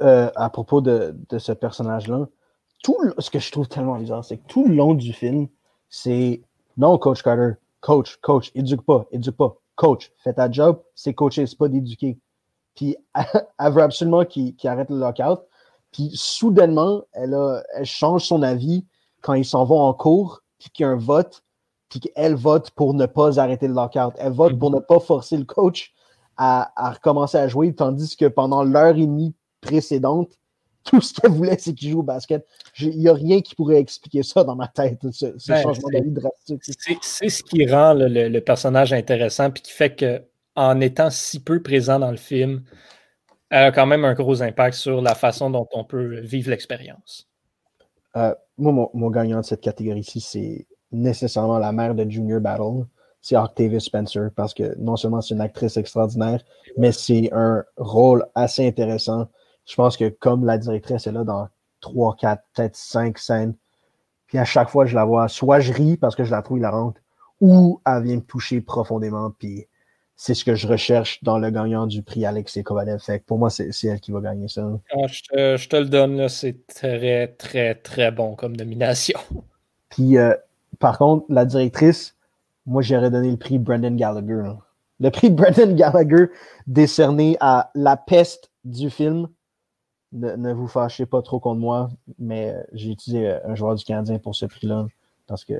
[0.00, 2.28] euh, à propos de ce personnage-là,
[2.82, 5.48] tout ce que je trouve tellement bizarre, c'est que tout le long du film,
[5.88, 6.42] c'est
[6.76, 11.46] non, coach Carter, coach, coach, éduque pas, éduque pas, coach, fais ta job, c'est coacher,
[11.46, 12.18] c'est pas d'éduquer.
[12.74, 12.96] Puis
[13.58, 15.40] elle veut absolument qu'il arrête le lockout.
[15.92, 18.86] Puis soudainement, elle, a, elle change son avis
[19.22, 21.42] quand ils s'en vont en cours, puis qu'il y a un vote,
[21.88, 24.14] puis qu'elle vote pour ne pas arrêter le lockout.
[24.18, 25.92] Elle vote pour ne pas forcer le coach
[26.36, 30.39] à, à recommencer à jouer, tandis que pendant l'heure et demie précédente,
[30.90, 32.44] tout ce qu'elle voulait, c'est qu'il joue au basket.
[32.80, 36.10] Il n'y a rien qui pourrait expliquer ça dans ma tête, ce, ben, changement d'avis
[36.10, 36.62] drastique.
[37.02, 42.00] C'est ce qui rend le, personnage intéressant puis qui fait qu'en étant si peu présent
[42.00, 42.64] dans le film,
[43.50, 47.28] elle a quand même un gros impact sur la façon dont on peut vivre l'expérience.
[48.16, 52.84] Euh, moi, mon, gagnant de cette catégorie-ci, c'est nécessairement la mère de Junior Battle.
[53.20, 56.42] C'est Octavia Spencer, parce que non seulement c'est une actrice extraordinaire,
[56.76, 59.28] mais c'est un rôle assez intéressant
[59.66, 61.48] je pense que comme la directrice est là dans
[61.80, 63.54] trois, quatre, peut-être cinq scènes,
[64.26, 66.58] puis à chaque fois je la vois, soit je ris parce que je la trouve
[66.58, 66.96] hilarante,
[67.40, 69.66] ou elle vient me toucher profondément, puis
[70.22, 73.00] c'est ce que je recherche dans le gagnant du prix Alexei Kovalev.
[73.00, 74.70] Fait pour moi, c'est elle qui va gagner ça.
[74.92, 79.18] Ah, je, te, le donne, c'est très, très, très bon comme nomination.
[79.88, 80.34] Puis, euh,
[80.78, 82.16] par contre, la directrice,
[82.66, 84.52] moi, j'aurais donné le prix Brendan Gallagher.
[85.00, 86.26] Le prix Brendan Gallagher
[86.66, 89.26] décerné à La peste du film
[90.12, 93.84] ne, vous fâchez pas trop contre moi, mais euh, j'ai utilisé euh, un joueur du
[93.84, 94.86] Canadien pour ce prix-là
[95.26, 95.54] parce que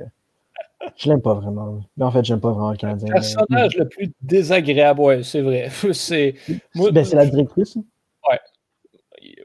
[0.97, 1.81] je l'aime pas vraiment.
[1.95, 3.07] Mais en fait, j'aime pas vraiment le Canadien.
[3.07, 5.69] Le personnage le plus désagréable, ouais, c'est vrai.
[5.93, 6.35] C'est
[6.75, 7.77] ben, la directrice.
[8.29, 8.39] Ouais.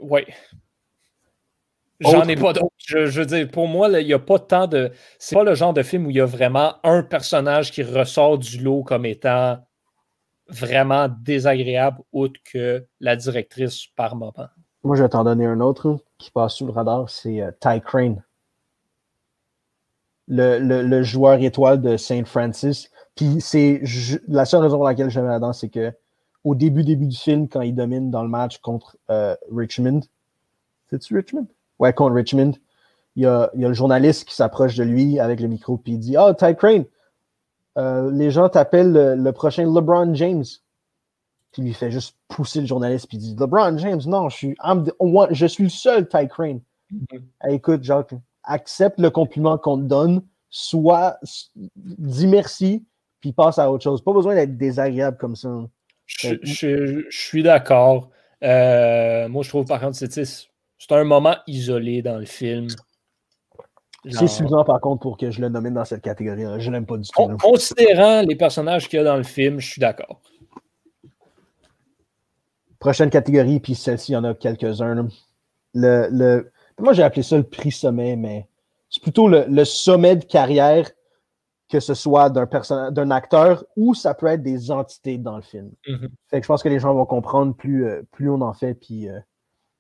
[0.01, 0.27] Ouais.
[2.01, 2.75] J'en ai pas d'autres.
[2.79, 4.93] Je, veux dire, pour moi, il n'y a pas tant de.
[5.19, 8.39] C'est pas le genre de film où il y a vraiment un personnage qui ressort
[8.39, 9.59] du lot comme étant
[10.49, 14.49] vraiment désagréable, outre que la directrice par moment.
[14.87, 17.81] Moi, je vais t'en donner un autre qui passe sous le radar, c'est euh, Ty
[17.81, 18.23] Crane.
[20.29, 22.89] Le, joueur étoile de Saint Francis.
[23.17, 23.83] Puis c'est
[24.29, 25.93] la seule raison pour laquelle j'aime là-dedans, c'est que
[26.45, 30.03] au début, début du film, quand il domine dans le match contre euh, Richmond,
[30.89, 31.49] c'est-tu Richmond?
[31.81, 32.53] Ouais, contre Richmond.
[33.17, 36.17] Il y, a, le journaliste qui s'approche de lui avec le micro, puis il dit
[36.17, 36.85] Oh, Ty Crane,
[37.77, 40.45] euh, les gens t'appellent le, prochain LeBron James.
[41.59, 44.57] Il lui fait juste pousser le journaliste, puis dit LeBron James, non, je suis,
[45.31, 46.61] je suis le seul Ty Crane.
[46.93, 47.55] Mm-hmm.
[47.55, 51.19] écoute, Jacques, accepte le compliment qu'on te donne, soit,
[51.77, 52.85] dis merci,
[53.21, 54.03] puis passe à autre chose.
[54.03, 55.49] Pas besoin d'être désagréable comme ça.
[56.07, 58.11] Je, suis d'accord.
[58.45, 62.69] Euh, moi, je trouve par contre, c'est un moment isolé dans le film.
[64.09, 66.43] C'est suffisant par contre pour que je le nomine dans cette catégorie.
[66.43, 66.61] -là.
[66.61, 67.37] Je n'aime pas du tout.
[67.39, 70.21] Considérant les personnages qu'il y a dans le film, je suis d'accord.
[72.87, 75.09] Prochaine catégorie, puis celle-ci, il y en a quelques-uns.
[75.75, 76.53] Le, le...
[76.79, 78.47] Moi, j'ai appelé ça le prix sommet, mais
[78.89, 80.89] c'est plutôt le, sommet de carrière,
[81.69, 82.47] que ce soit d'un
[82.93, 85.73] d'un acteur ou ça peut être des entités dans le film.
[85.89, 86.09] Mm-hmm.
[86.29, 88.75] Fait que je pense que les gens vont comprendre plus, euh, plus on en fait,
[88.75, 89.19] puis euh,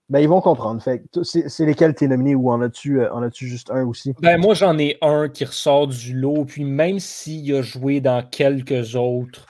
[0.08, 0.82] ben, ils vont comprendre.
[0.82, 4.14] Fait c'est lesquels t'es nominé ou en as-tu euh, as juste un aussi?
[4.20, 6.44] Ben, moi, j'en ai un qui ressort du lot.
[6.44, 9.46] Puis même s'il a joué dans quelques autres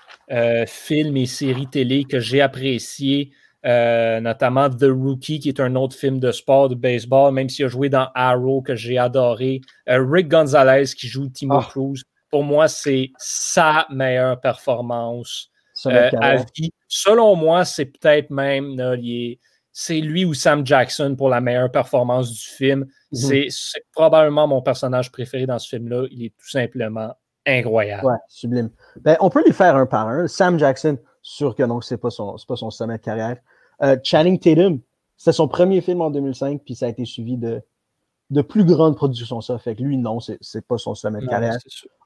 [0.67, 3.33] films et séries télé que j'ai appréciés,
[3.67, 7.65] euh, notamment The Rookie, qui est un autre film de sport, de baseball, même s'il
[7.65, 9.61] a joué dans Arrow, que j'ai adoré.
[9.87, 11.67] Rick Gonzalez, qui joue Timo ah.
[11.69, 12.03] Cruz.
[12.31, 15.51] Pour moi, c'est sa meilleure performance
[15.85, 16.71] à vie.
[16.89, 18.81] Selon moi, c'est peut-être même,
[19.73, 22.87] c'est lui ou Sam Jackson pour la meilleure performance du film.
[23.13, 23.51] Mhm.
[23.51, 26.07] C'est probablement mon personnage préféré dans ce film-là.
[26.11, 27.15] Il est tout simplement
[27.47, 28.07] incroyable.
[28.07, 28.71] Ouais, sublime.
[29.01, 30.27] Ben, on peut lui faire un par un.
[30.27, 33.37] Sam Jackson, sûr que non, c'est pas son, pas son sommet de carrière.
[33.83, 34.81] Euh, Channing Tatum,
[35.17, 37.63] c'est son premier film en 2005, puis ça a été suivi de,
[38.31, 39.41] de plus grandes productions.
[39.41, 41.57] Ça fait que lui, non, c'est pas son sommet de carrière.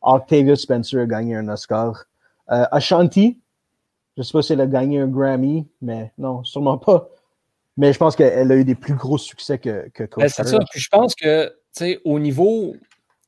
[0.02, 2.04] Octavia Spencer a gagné un Oscar.
[2.50, 3.38] Euh, Ashanti,
[4.16, 7.08] je sais pas si elle a gagné un Grammy, mais non, sûrement pas.
[7.76, 10.58] Mais je pense qu'elle a eu des plus gros succès que, que ben, C'est ça.
[10.70, 12.74] Puis je pense que, tu sais, au niveau.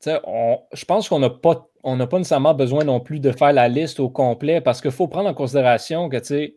[0.04, 4.00] je pense qu'on n'a pas, on pas nécessairement besoin non plus de faire la liste
[4.00, 6.56] au complet parce qu'il faut prendre en considération que, tu sais,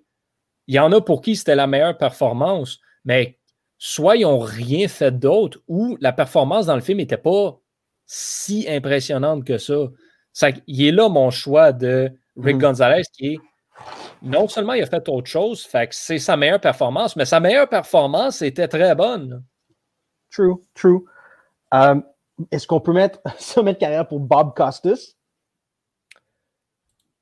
[0.68, 3.38] il y en a pour qui c'était la meilleure performance, mais
[3.78, 7.60] soit ils n'ont rien fait d'autre ou la performance dans le film n'était pas
[8.06, 9.88] si impressionnante que ça.
[10.34, 10.50] ça.
[10.68, 12.60] Il est là mon choix de Rick mm-hmm.
[12.60, 13.40] Gonzalez qui est
[14.22, 17.40] non seulement il a fait autre chose, fait que c'est sa meilleure performance, mais sa
[17.40, 19.44] meilleure performance était très bonne.
[20.32, 21.06] True, true.
[21.72, 22.04] Um,
[22.52, 25.16] est-ce qu'on peut mettre sommet de carrière pour Bob Costas?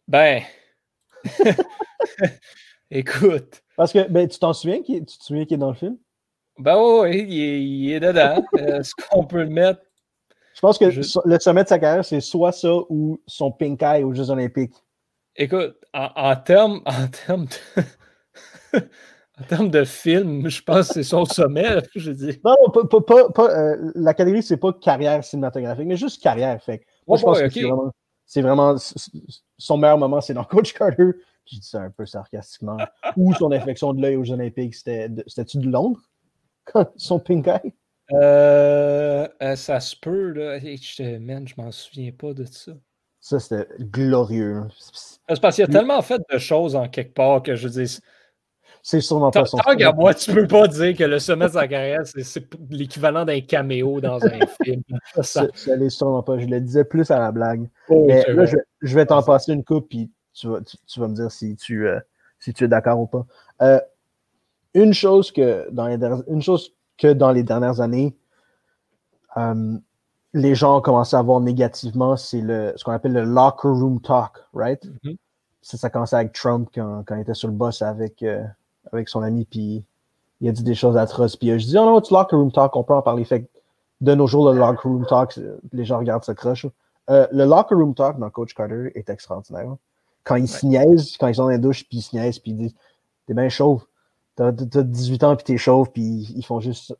[0.08, 0.44] Ben,
[2.94, 3.64] écoute.
[3.76, 5.98] Parce que ben, tu t'en souviens, tu te souviens qu'il est dans le film?
[6.60, 8.44] Ben oui, il, est, dedans.
[8.58, 9.82] Est-ce qu'on peut le mettre?
[10.54, 14.04] Je pense que le sommet de sa carrière, c'est soit ça ou son pink eye
[14.04, 14.76] aux Jeux Olympiques.
[15.36, 17.82] Écoute, en, termes en termes de,
[19.39, 22.39] en termes de film, je pense que c'est son sommet, je dis.
[22.46, 26.62] Non, pas, pas, pas euh, la catégorie, c'est pas carrière cinématographique, mais juste carrière.
[26.62, 26.86] Fait.
[27.08, 27.50] Moi, je pense que
[28.26, 28.76] c'est vraiment,
[29.58, 31.14] son meilleur moment, c'est dans Coach Carter.
[31.46, 32.78] Je dis ça un peu sarcastiquement.
[33.18, 36.02] Ou son infection de l'œil aux Olympiques, c'était-tu de Londres?
[36.96, 37.74] son pink eye?
[38.12, 40.60] Euh, ça se peut, là.
[40.60, 42.74] Je, man, je m'en souviens pas de ça.
[43.20, 44.64] Ça, c'était glorieux.
[44.78, 48.00] C'est parce qu'il y a tellement fait de choses en quelque part que je dis.
[48.86, 51.54] C'est sûrement pas son Tant qu'à moi, tu peux pas dire que le sommet de
[51.54, 54.84] sa carrière, c'est l'équivalent d'un caméo dans un film.
[55.22, 56.38] Ça, ça sûrement pas.
[56.38, 57.70] Je le disais plus à la blague.
[57.88, 58.44] Oh, Mais là,
[58.82, 61.88] je, vais t'en passer une coupe, puis tu vas, tu, vas me dire si tu,
[61.88, 62.00] euh,
[62.40, 63.26] si tu es d'accord ou pas.
[63.62, 63.80] Euh,
[64.74, 68.16] une, chose que dans les une chose que dans les dernières années,
[69.38, 69.78] euh,
[70.34, 74.02] les gens ont commencé à voir négativement, c'est le, ce qu'on appelle le locker room
[74.02, 74.84] talk, right?
[74.86, 75.18] Mm-hmm.
[75.62, 78.26] ça, ça a commencé avec Trump quand, quand, il était sur le boss avec,
[78.92, 79.86] avec son ami, puis
[80.42, 81.36] il a dit des choses atroces.
[81.36, 83.24] Puis je dis, oh non, tu locker room talk, on peut en parler.
[83.24, 83.48] Fait
[84.02, 85.40] de nos jours, le locker room talk,
[85.72, 86.68] les gens regardent ce crush.
[87.10, 89.76] Euh, le locker room talk dans Coach Carter est extraordinaire.
[90.24, 92.52] Quand ils se niaisent, quand ils sont dans la douche, puis ils se niaisent, puis
[92.52, 92.76] ils disent,
[93.28, 93.86] t'es bien chauve.
[94.36, 96.96] T'as 18 ans, puis t'es chauve, puis ils font juste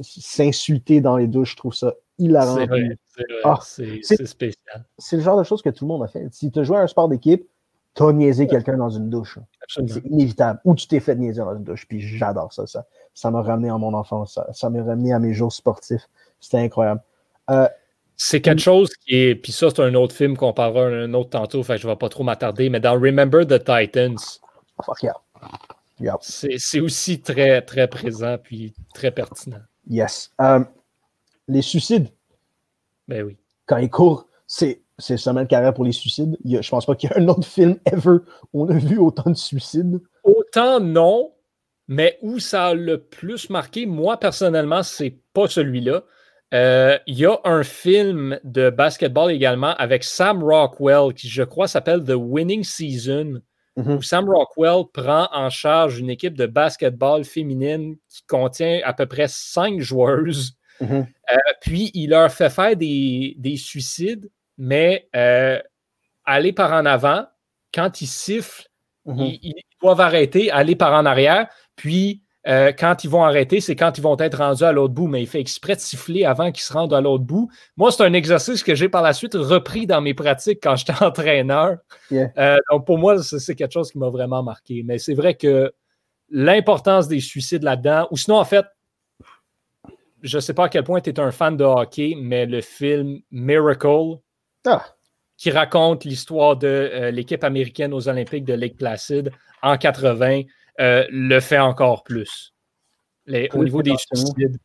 [0.00, 1.52] s'insulter dans les douches.
[1.52, 2.54] Je trouve ça hilarant.
[2.54, 2.98] C'est vrai,
[3.42, 4.84] ah, c'est spécial.
[4.96, 6.26] C'est le genre de choses que tout le monde a fait.
[6.30, 7.48] Si tu as joué à un sport d'équipe,
[7.94, 9.40] tu as niaisé quelqu'un dans une douche.
[9.66, 10.60] C'est inévitable.
[10.64, 11.86] Ou tu t'es fait niaiser dans une douche.
[11.88, 12.64] Puis j'adore ça.
[13.12, 14.38] Ça m'a ramené à mon enfance.
[14.52, 16.08] Ça m'a ramené à mes jours sportifs.
[16.38, 17.02] C'était incroyable.
[17.50, 17.68] Euh,
[18.20, 19.34] C'est quelque chose qui est.
[19.36, 21.92] Puis ça, c'est un autre film qu'on parlera un autre tantôt, fait que je ne
[21.92, 22.68] vais pas trop m'attarder.
[22.68, 24.18] Mais dans Remember the Titans.
[24.84, 25.14] Fuck yeah.
[26.20, 29.60] C'est aussi très, très présent puis très pertinent.
[29.88, 30.32] Yes.
[30.40, 30.64] Euh,
[31.46, 32.08] les suicides.
[33.06, 33.36] Ben oui.
[33.66, 36.36] Quand ils courent, c'est seulement le carrière pour les suicides.
[36.44, 38.18] Il y je pense pas qu'il y a un autre film ever
[38.52, 40.00] où on a vu autant de suicides.
[40.24, 41.32] Autant non,
[41.86, 46.02] mais où ça a le plus marqué, moi personnellement, c'est pas celui-là.
[46.54, 51.68] Euh, il y a un film de basketball également avec Sam Rockwell qui, je crois,
[51.68, 53.42] s'appelle The Winning Season.
[53.78, 53.96] Mhm.
[53.96, 59.06] où Sam Rockwell prend en charge une équipe de basketball féminine qui contient à peu
[59.06, 60.56] près cinq joueuses.
[60.80, 61.06] Mhm.
[61.32, 65.60] Euh, puis il leur fait faire des, suicides, mais euh,
[66.24, 67.26] aller par en avant,
[67.72, 68.66] quand ils sifflent,
[69.04, 69.38] mhm.
[69.42, 71.46] ils, doivent arrêter, aller par en arrière,
[71.76, 75.06] puis euh, quand ils vont arrêter, c'est quand ils vont être rendus à l'autre bout,
[75.06, 77.50] mais il fait exprès de siffler avant qu'ils se rendent à l'autre bout.
[77.76, 80.94] Moi, c'est un exercice que j'ai par la suite repris dans mes pratiques quand j'étais
[81.04, 81.76] entraîneur.
[82.12, 84.82] Euh, donc, pour moi, c'est quelque chose qui m'a vraiment marqué.
[84.84, 85.72] Mais c'est vrai que
[86.30, 88.64] l'importance des suicides là-dedans, ou sinon, en fait,
[90.22, 92.60] je ne sais pas à quel point tu es un fan de hockey, mais le
[92.60, 94.16] film Miracle,
[94.66, 94.84] ah.
[95.36, 99.30] qui raconte l'histoire de euh, l'équipe américaine aux Olympiques de Lake Placid
[99.62, 100.42] en 80,
[100.80, 102.54] euh, le fait encore plus.
[103.28, 104.58] au niveau des suicides,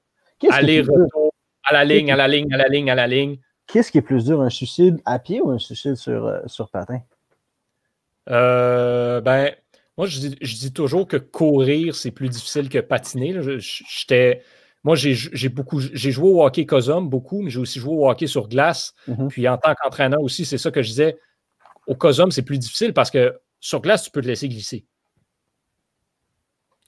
[0.50, 1.34] aller-retour,
[1.64, 3.38] à la ligne, à la ligne, à la ligne, à la ligne.
[3.68, 6.70] Qu'est-ce qui est plus dur, un suicide à pied ou un suicide sur, euh, sur
[6.70, 7.02] patin?
[8.30, 9.52] Euh, ben,
[9.98, 13.40] moi, je dis, toujours que courir, c'est plus difficile que patiner.
[13.60, 14.44] J'étais.
[14.84, 18.28] Moi, j'ai beaucoup, j'ai joué au hockey COSOM beaucoup, mais j'ai aussi joué au hockey
[18.28, 18.94] sur glace.
[19.08, 19.28] Mm-hmm.
[19.30, 21.18] Puis en tant qu'entraîneur aussi, c'est ça que je disais.
[21.88, 24.86] Au COSOM, c'est plus difficile parce que sur glace, tu peux te laisser glisser.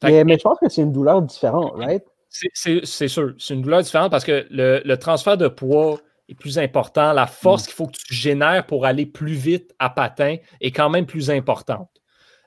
[0.06, 2.04] Mais, je pense que c'est une douleur différente, right?
[2.30, 3.34] C'est sûr.
[3.38, 7.14] C'est une douleur différente parce que le, transfert de poids est plus important.
[7.14, 7.66] La force mm.
[7.66, 11.30] qu'il faut que tu génères pour aller plus vite à patin est quand même plus
[11.30, 11.90] importante.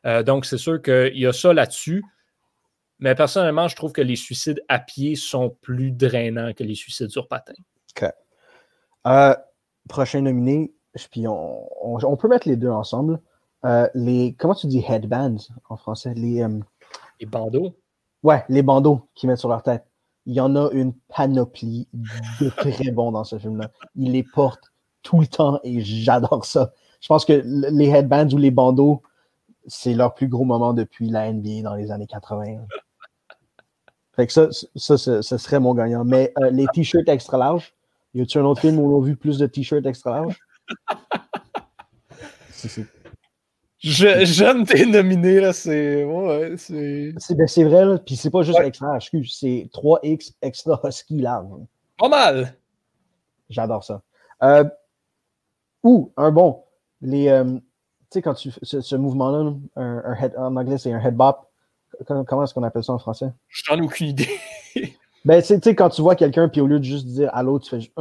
[0.07, 2.05] Euh, donc, c'est sûr qu'il y a ça là-dessus.
[3.01, 7.11] Mais personnellement, je trouve que les suicides à pied sont plus drainants que les suicides
[7.11, 7.55] sur patin.
[7.97, 8.11] OK.
[9.07, 9.35] Euh,
[9.89, 10.73] prochain nominé,
[11.11, 13.21] puis on, peut mettre les deux ensemble.
[13.65, 15.37] Euh, les, comment tu dis headbands
[15.69, 16.13] en français?
[16.15, 16.45] Les,
[17.21, 17.75] les bandeaux?
[18.23, 19.85] Ouais, les bandeaux qu'ils mettent sur leur tête.
[20.27, 21.89] Il y en a une panoplie
[22.41, 23.71] de très bons dans ce film-là.
[23.97, 26.73] Ils les portent tout le temps et j'adore ça.
[27.01, 29.03] Je pense que les headbands ou les bandeaux,
[29.67, 32.59] c'est leur plus gros moment depuis la NBA dans les années 80.
[34.17, 36.05] Fait que ça, ça, ce serait mon gagnant.
[36.05, 37.73] Mais euh, les t-shirts extra larges,
[38.15, 40.41] y a-t-il un autre film où on a vu plus de t-shirts extra larges?
[43.81, 46.05] Je, j'aime tes nominés, là, c'est.
[46.05, 47.15] Ouais, c'est.
[47.19, 47.99] C'est, ben, c'est vrai, là.
[47.99, 51.47] Puis c'est pas juste extra excuse, c'est 3X extra husky large.
[51.97, 52.57] Pas mal!
[53.49, 54.03] J'adore ça.
[54.43, 54.65] Euh,
[55.85, 56.65] ou, un bon,
[57.01, 57.29] les.
[57.29, 57.61] Euh, tu
[58.11, 58.51] sais, quand tu.
[58.63, 61.49] Ce, ce mouvement-là, un, un, head, en anglais, c'est un head bop.
[62.07, 63.33] Comment, est-ce qu'on appelle ça en français?
[63.49, 64.29] J'en ai aucune idée.
[65.25, 67.71] ben, tu sais, quand tu vois quelqu'un, puis au lieu de juste dire allô, tu
[67.71, 67.93] fais juste.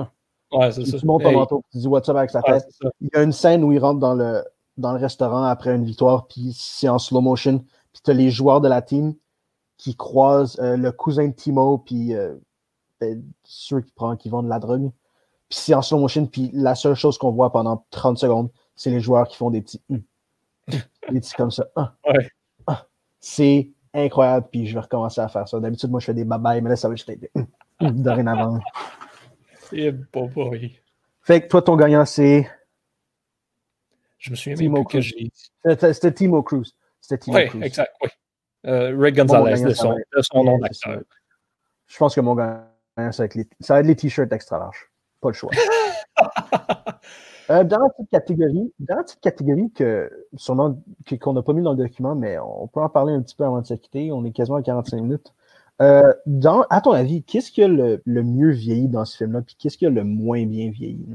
[0.51, 0.97] Ouais, c'est ça.
[0.97, 2.65] Tu montes ton manteau, tu dis what's up avec sa tête.
[2.99, 4.43] Il y a une scène où il rentre dans le
[4.77, 7.59] dans le restaurant après une victoire, puis c'est en slow motion.
[7.93, 9.15] Puis tu as les joueurs de la team
[9.77, 12.35] qui croisent euh, le cousin de Timo, puis euh,
[12.99, 14.91] ben, ceux qui, prennent, qui vendent de la drogue.
[15.49, 18.89] Puis c'est en slow motion, puis la seule chose qu'on voit pendant 30 secondes, c'est
[18.89, 20.01] les joueurs qui font des petits hum.
[20.67, 21.65] des petits comme ça.
[21.75, 21.93] Ah.
[22.67, 22.85] Ah.
[23.19, 25.59] C'est incroyable, puis je vais recommencer à faire ça.
[25.59, 27.29] D'habitude, moi, je fais des babayes, mais là, ça va juste être
[27.79, 28.59] hum, dorénavant.
[29.69, 30.79] C'est bon, oui.
[31.21, 32.49] Fait que toi, ton gagnant, c'est
[34.17, 35.31] je me souviens même plus que j'ai
[35.65, 36.73] C'était Timo Cruz.
[37.01, 38.09] C'était Timo oui, exact, oui.
[38.65, 41.01] Euh, Rick Gonzalez, de, son, son nom d'acteur.
[41.85, 42.65] Je pense que mon gagnant,
[42.97, 44.89] ça va être les, t-shirts extra larges.
[45.21, 45.51] Pas le choix.
[47.49, 50.81] euh, dans la petite catégorie, dans catégorie que sûrement
[51.21, 53.45] qu'on n'a pas mis dans le document, mais on peut en parler un petit peu
[53.45, 54.11] avant de se quitter.
[54.11, 55.33] On est quasiment à 45 minutes.
[55.81, 59.43] Euh, dans, à ton avis, qu'est-ce qui a le, le, mieux vieilli dans ce film-là,
[59.43, 61.05] puis qu'est-ce qui a le moins bien vieilli?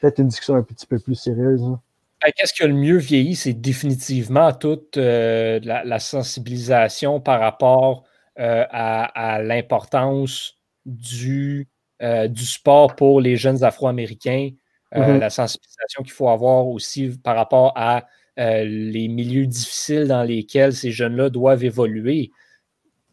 [0.00, 1.62] Peut-être une discussion un petit peu plus sérieuse.
[1.62, 1.80] Hein.
[2.22, 3.36] Ben, qu'est-ce qui a le mieux vieilli?
[3.36, 8.04] C'est définitivement toute euh, la, sensibilisation par rapport
[8.40, 11.68] euh, à, l'importance du,
[12.02, 14.50] euh, du sport pour les jeunes Afro-Américains,
[14.94, 15.18] mm-hmm.
[15.18, 18.04] la sensibilisation qu'il faut avoir aussi par rapport à
[18.40, 22.30] les milieux difficiles dans lesquels ces jeunes-là doivent évoluer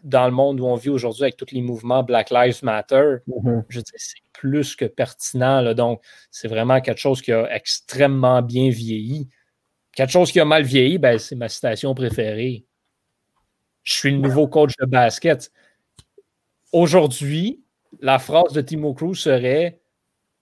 [0.05, 3.63] dans le monde où on vit aujourd'hui avec tous les mouvements Black Lives Matter, mm-hmm.
[3.69, 5.73] je dis c'est plus que pertinent.
[5.73, 9.27] donc, c'est vraiment quelque chose qui a extrêmement bien vieilli.
[9.93, 12.65] Quelque chose qui a mal vieilli, ben, c'est ma citation préférée.
[13.83, 15.51] Je suis le nouveau coach de basket.
[16.71, 17.63] Aujourd'hui,
[17.99, 19.79] la phrase de Timo Cruz serait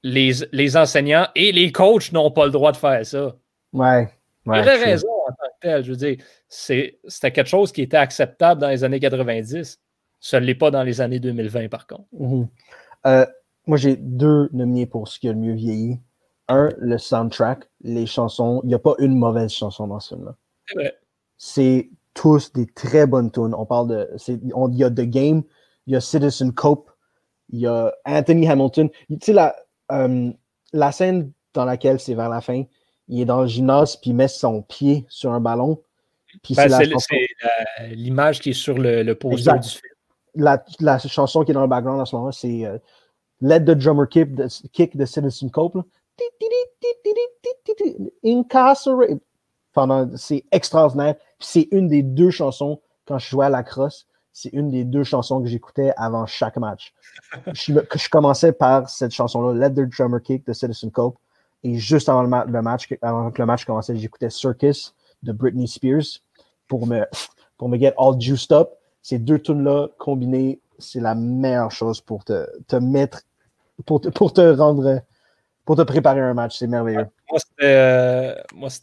[0.01, 3.35] les, les enseignants et les coachs n'ont pas le droit de faire ça.
[3.71, 4.09] Ouais.
[4.45, 5.07] ouais Il raison
[5.63, 5.83] tel.
[5.83, 9.79] Je veux dire, c'était quelque chose qui était acceptable dans les années 90.
[10.19, 12.05] Ce ne l'est pas dans les années 2020, par contre.
[12.13, 12.47] Mhm.
[13.07, 13.25] Euh,
[13.65, 15.99] moi, j'ai deux nominés pour ce qui a le mieux vieilli.
[16.49, 18.61] Un, le soundtrack, les chansons.
[18.63, 20.35] Il n'y a pas une mauvaise chanson dans ce film-là.
[21.37, 23.55] C'est tous des très bonnes tunes.
[23.57, 24.09] On parle de.
[24.27, 25.43] Il y a The Game,
[25.87, 26.91] il y a Citizen Cope,
[27.49, 28.89] il y a Anthony Hamilton.
[29.09, 29.55] Tu sais, la,
[29.91, 30.31] euh,
[30.73, 32.63] la scène dans laquelle c'est vers la fin,
[33.07, 35.81] il est dans le gymnase puis il met son pied sur un ballon.
[36.55, 39.93] Ben, c'est l'image qui est sur le, le poster du film.
[40.35, 42.79] La, la, chanson qui est dans le background en ce moment, c'est euh,
[43.41, 45.77] Let the Drummer Kick the, kick the Citizen Cope.
[48.23, 49.21] Incarcerate.
[50.15, 51.15] C'est extraordinaire.
[51.39, 55.03] C'est une des deux chansons quand je jouais à la crosse c'est une des deux
[55.03, 56.93] chansons que j'écoutais avant chaque match.
[57.53, 61.17] je, je, commençais par cette chanson-là, Let the Drummer Kick de Citizen Cope.
[61.63, 62.27] Et juste avant le,
[62.61, 64.93] match, avant que le match commençait, j'écoutais Circus
[65.23, 66.21] de Britney Spears
[66.67, 67.05] pour me,
[67.57, 68.71] pour me get all juiced up.
[69.01, 73.21] Ces deux tunes-là combinées, c'est la meilleure chose pour te, te mettre,
[73.85, 75.01] pour te, pour te rendre,
[75.65, 76.57] pour te préparer un match.
[76.57, 77.07] C'est merveilleux.
[77.29, 78.35] Moi, c'était, euh,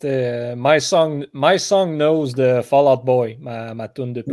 [0.05, 4.25] euh, My, Song, My Song Knows de Fall Out Boy, ma, ma tune de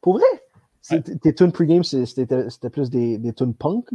[0.00, 1.00] pour vrai?
[1.22, 3.88] Tes tunes pregame, c'était plus des, des tunes punk?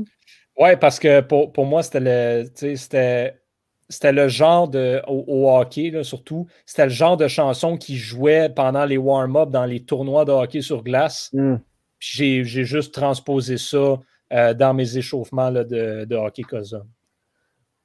[0.60, 3.40] Ouais, parce que pour, pour moi, c'était le, c'était,
[3.88, 5.02] c'était le genre de.
[5.08, 9.66] Au, hockey, là, surtout, c'était le genre de chanson qui jouait pendant les warm-up dans
[9.66, 11.30] les tournois de hockey sur glace.
[11.32, 11.56] Hmm.
[12.00, 14.00] J'ai, juste transposé ça
[14.34, 16.84] euh, dans mes échauffements là, de, de hockey Cosa.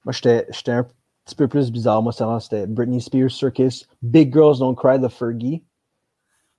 [0.05, 0.87] Moi, j'étais, j'étais un
[1.25, 2.03] petit peu plus bizarre.
[2.03, 5.64] Moi, c'était Britney Spears Circus, Big Girls Don't Cry de Fergie.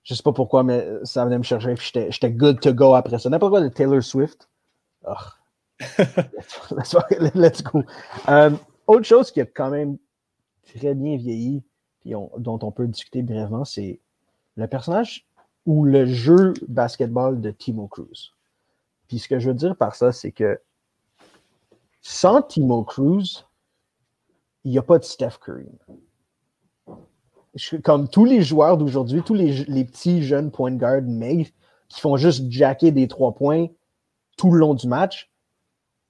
[0.02, 1.74] Je sais pas pourquoi, mais ça venait me chercher.
[2.10, 3.28] j'étais good to go après ça.
[3.28, 4.48] N'importe quoi de Taylor Swift.
[7.34, 7.82] let's, go.
[8.28, 8.50] Euh,
[8.86, 9.98] autre chose qui a quand même
[10.64, 11.62] très bien vieilli,
[12.04, 14.00] et dont on peut discuter brièvement, c'est
[14.56, 15.26] le personnage
[15.66, 18.32] ou le jeu basketball de Timo Cruz.
[19.08, 20.60] Puis ce que je veux dire par ça, c'est que
[22.00, 23.44] sans Timo Cruz,
[24.64, 25.68] il n'y a pas de Steph Curry
[27.82, 31.50] comme tous les joueurs d'aujourd'hui, tous les, petits jeunes point guard maigres
[31.88, 33.66] qui font juste jacker des trois points
[34.36, 35.30] tout le long du match.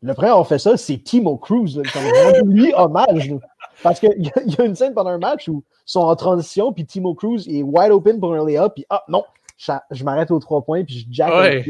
[0.03, 1.81] Le premier à fait ça, c'est Timo Cruz.
[2.45, 3.35] lui, hommage.
[3.83, 6.73] Parce qu'il y, y, a une scène pendant un match où ils sont en transition,
[6.73, 9.25] puis Timo Cruz est wide open pour un layup, puis ah non,
[9.57, 11.65] je, m'arrête aux trois points, puis je jack ouais.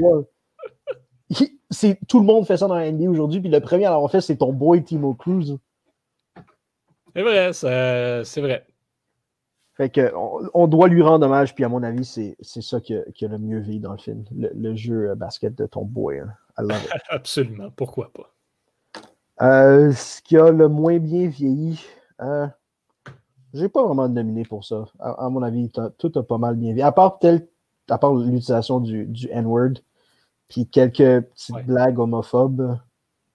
[2.09, 4.20] Tout le monde fait ça dans la NBA aujourd'hui, puis le premier à l'avoir fait,
[4.20, 5.59] c'est ton boy Timo Cruz.
[7.14, 8.66] C'est vrai, c'est vrai.
[9.74, 10.12] Fait que
[10.55, 13.59] on, doit lui rendre hommage, puis à mon avis, c'est, ça qui a, le mieux
[13.59, 16.20] vécu dans le film, le, jeu euh, basket de ton boy.
[16.20, 16.33] Hein.
[17.09, 18.33] Absolument, pourquoi pas?
[19.43, 21.85] Euh, ce qui a le moins bien vieilli,
[22.23, 22.47] euh,
[23.53, 24.87] j'ai pas vraiment de nominé pour ça.
[24.99, 26.83] À, mon avis, tout a pas mal bien vieilli.
[26.83, 27.47] À part, tel,
[27.91, 29.75] à part l'utilisation du, du N-word,
[30.49, 32.79] puis quelques petites blagues homophobes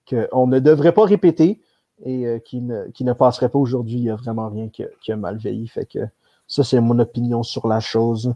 [0.08, 1.60] qu'on ne devrait pas répéter
[2.04, 3.96] et euh, qui, ne, qui ne passerait pas aujourd'hui.
[3.96, 5.68] Il n'y a vraiment rien qui qui a mal vieilli.
[5.68, 6.00] Fait que
[6.48, 8.34] ça, c'est mon opinion sur la chose.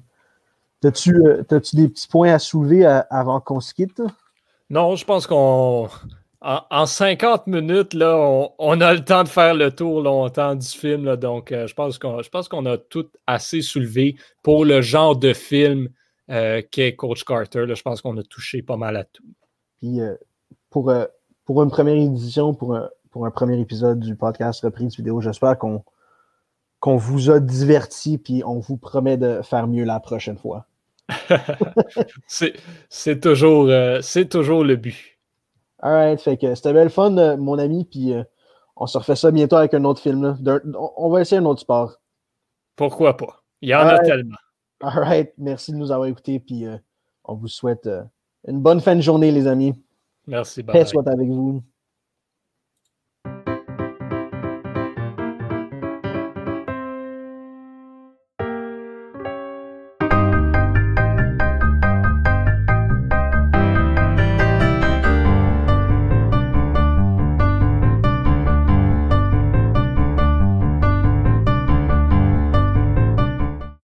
[0.80, 4.02] T'as-tu euh, des petits points à soulever avant qu'on se quitte?
[4.70, 5.88] Non, je pense qu'on.
[6.40, 11.16] En, 50 minutes, là, on, a le temps de faire le tour longtemps du film.
[11.16, 11.98] donc, euh, je pense
[12.48, 15.88] qu'on a tout assez soulevé pour le genre de film
[16.30, 17.64] euh, qu'est Coach Carter.
[17.74, 19.24] je pense qu'on a touché pas mal à tout.
[19.78, 19.98] Puis,
[20.70, 20.92] pour,
[21.44, 22.78] pour une première édition, pour
[23.16, 25.82] pour un premier épisode du podcast Reprise Vidéo, j'espère qu'on
[26.80, 30.66] qu'on vous a diverti, puis on vous promet de faire mieux la prochaine fois.
[32.88, 34.00] c'est toujours, euh,
[34.30, 35.18] toujours le but.
[35.78, 38.24] Alright, fait que c'était belle fun, euh, mon ami, puis euh,
[38.76, 40.36] on se refait ça bientôt avec un autre film.
[40.98, 42.00] On va essayer un autre sport.
[42.74, 43.42] Pourquoi pas?
[43.60, 44.36] Il y en a tellement.
[44.80, 46.66] Alright, merci de nous avoir écoutés, puis
[47.24, 47.88] on vous souhaite
[48.46, 49.74] une bonne fin de journée, les amis.
[50.26, 50.86] Merci, bye.
[50.86, 51.62] soit avec vous.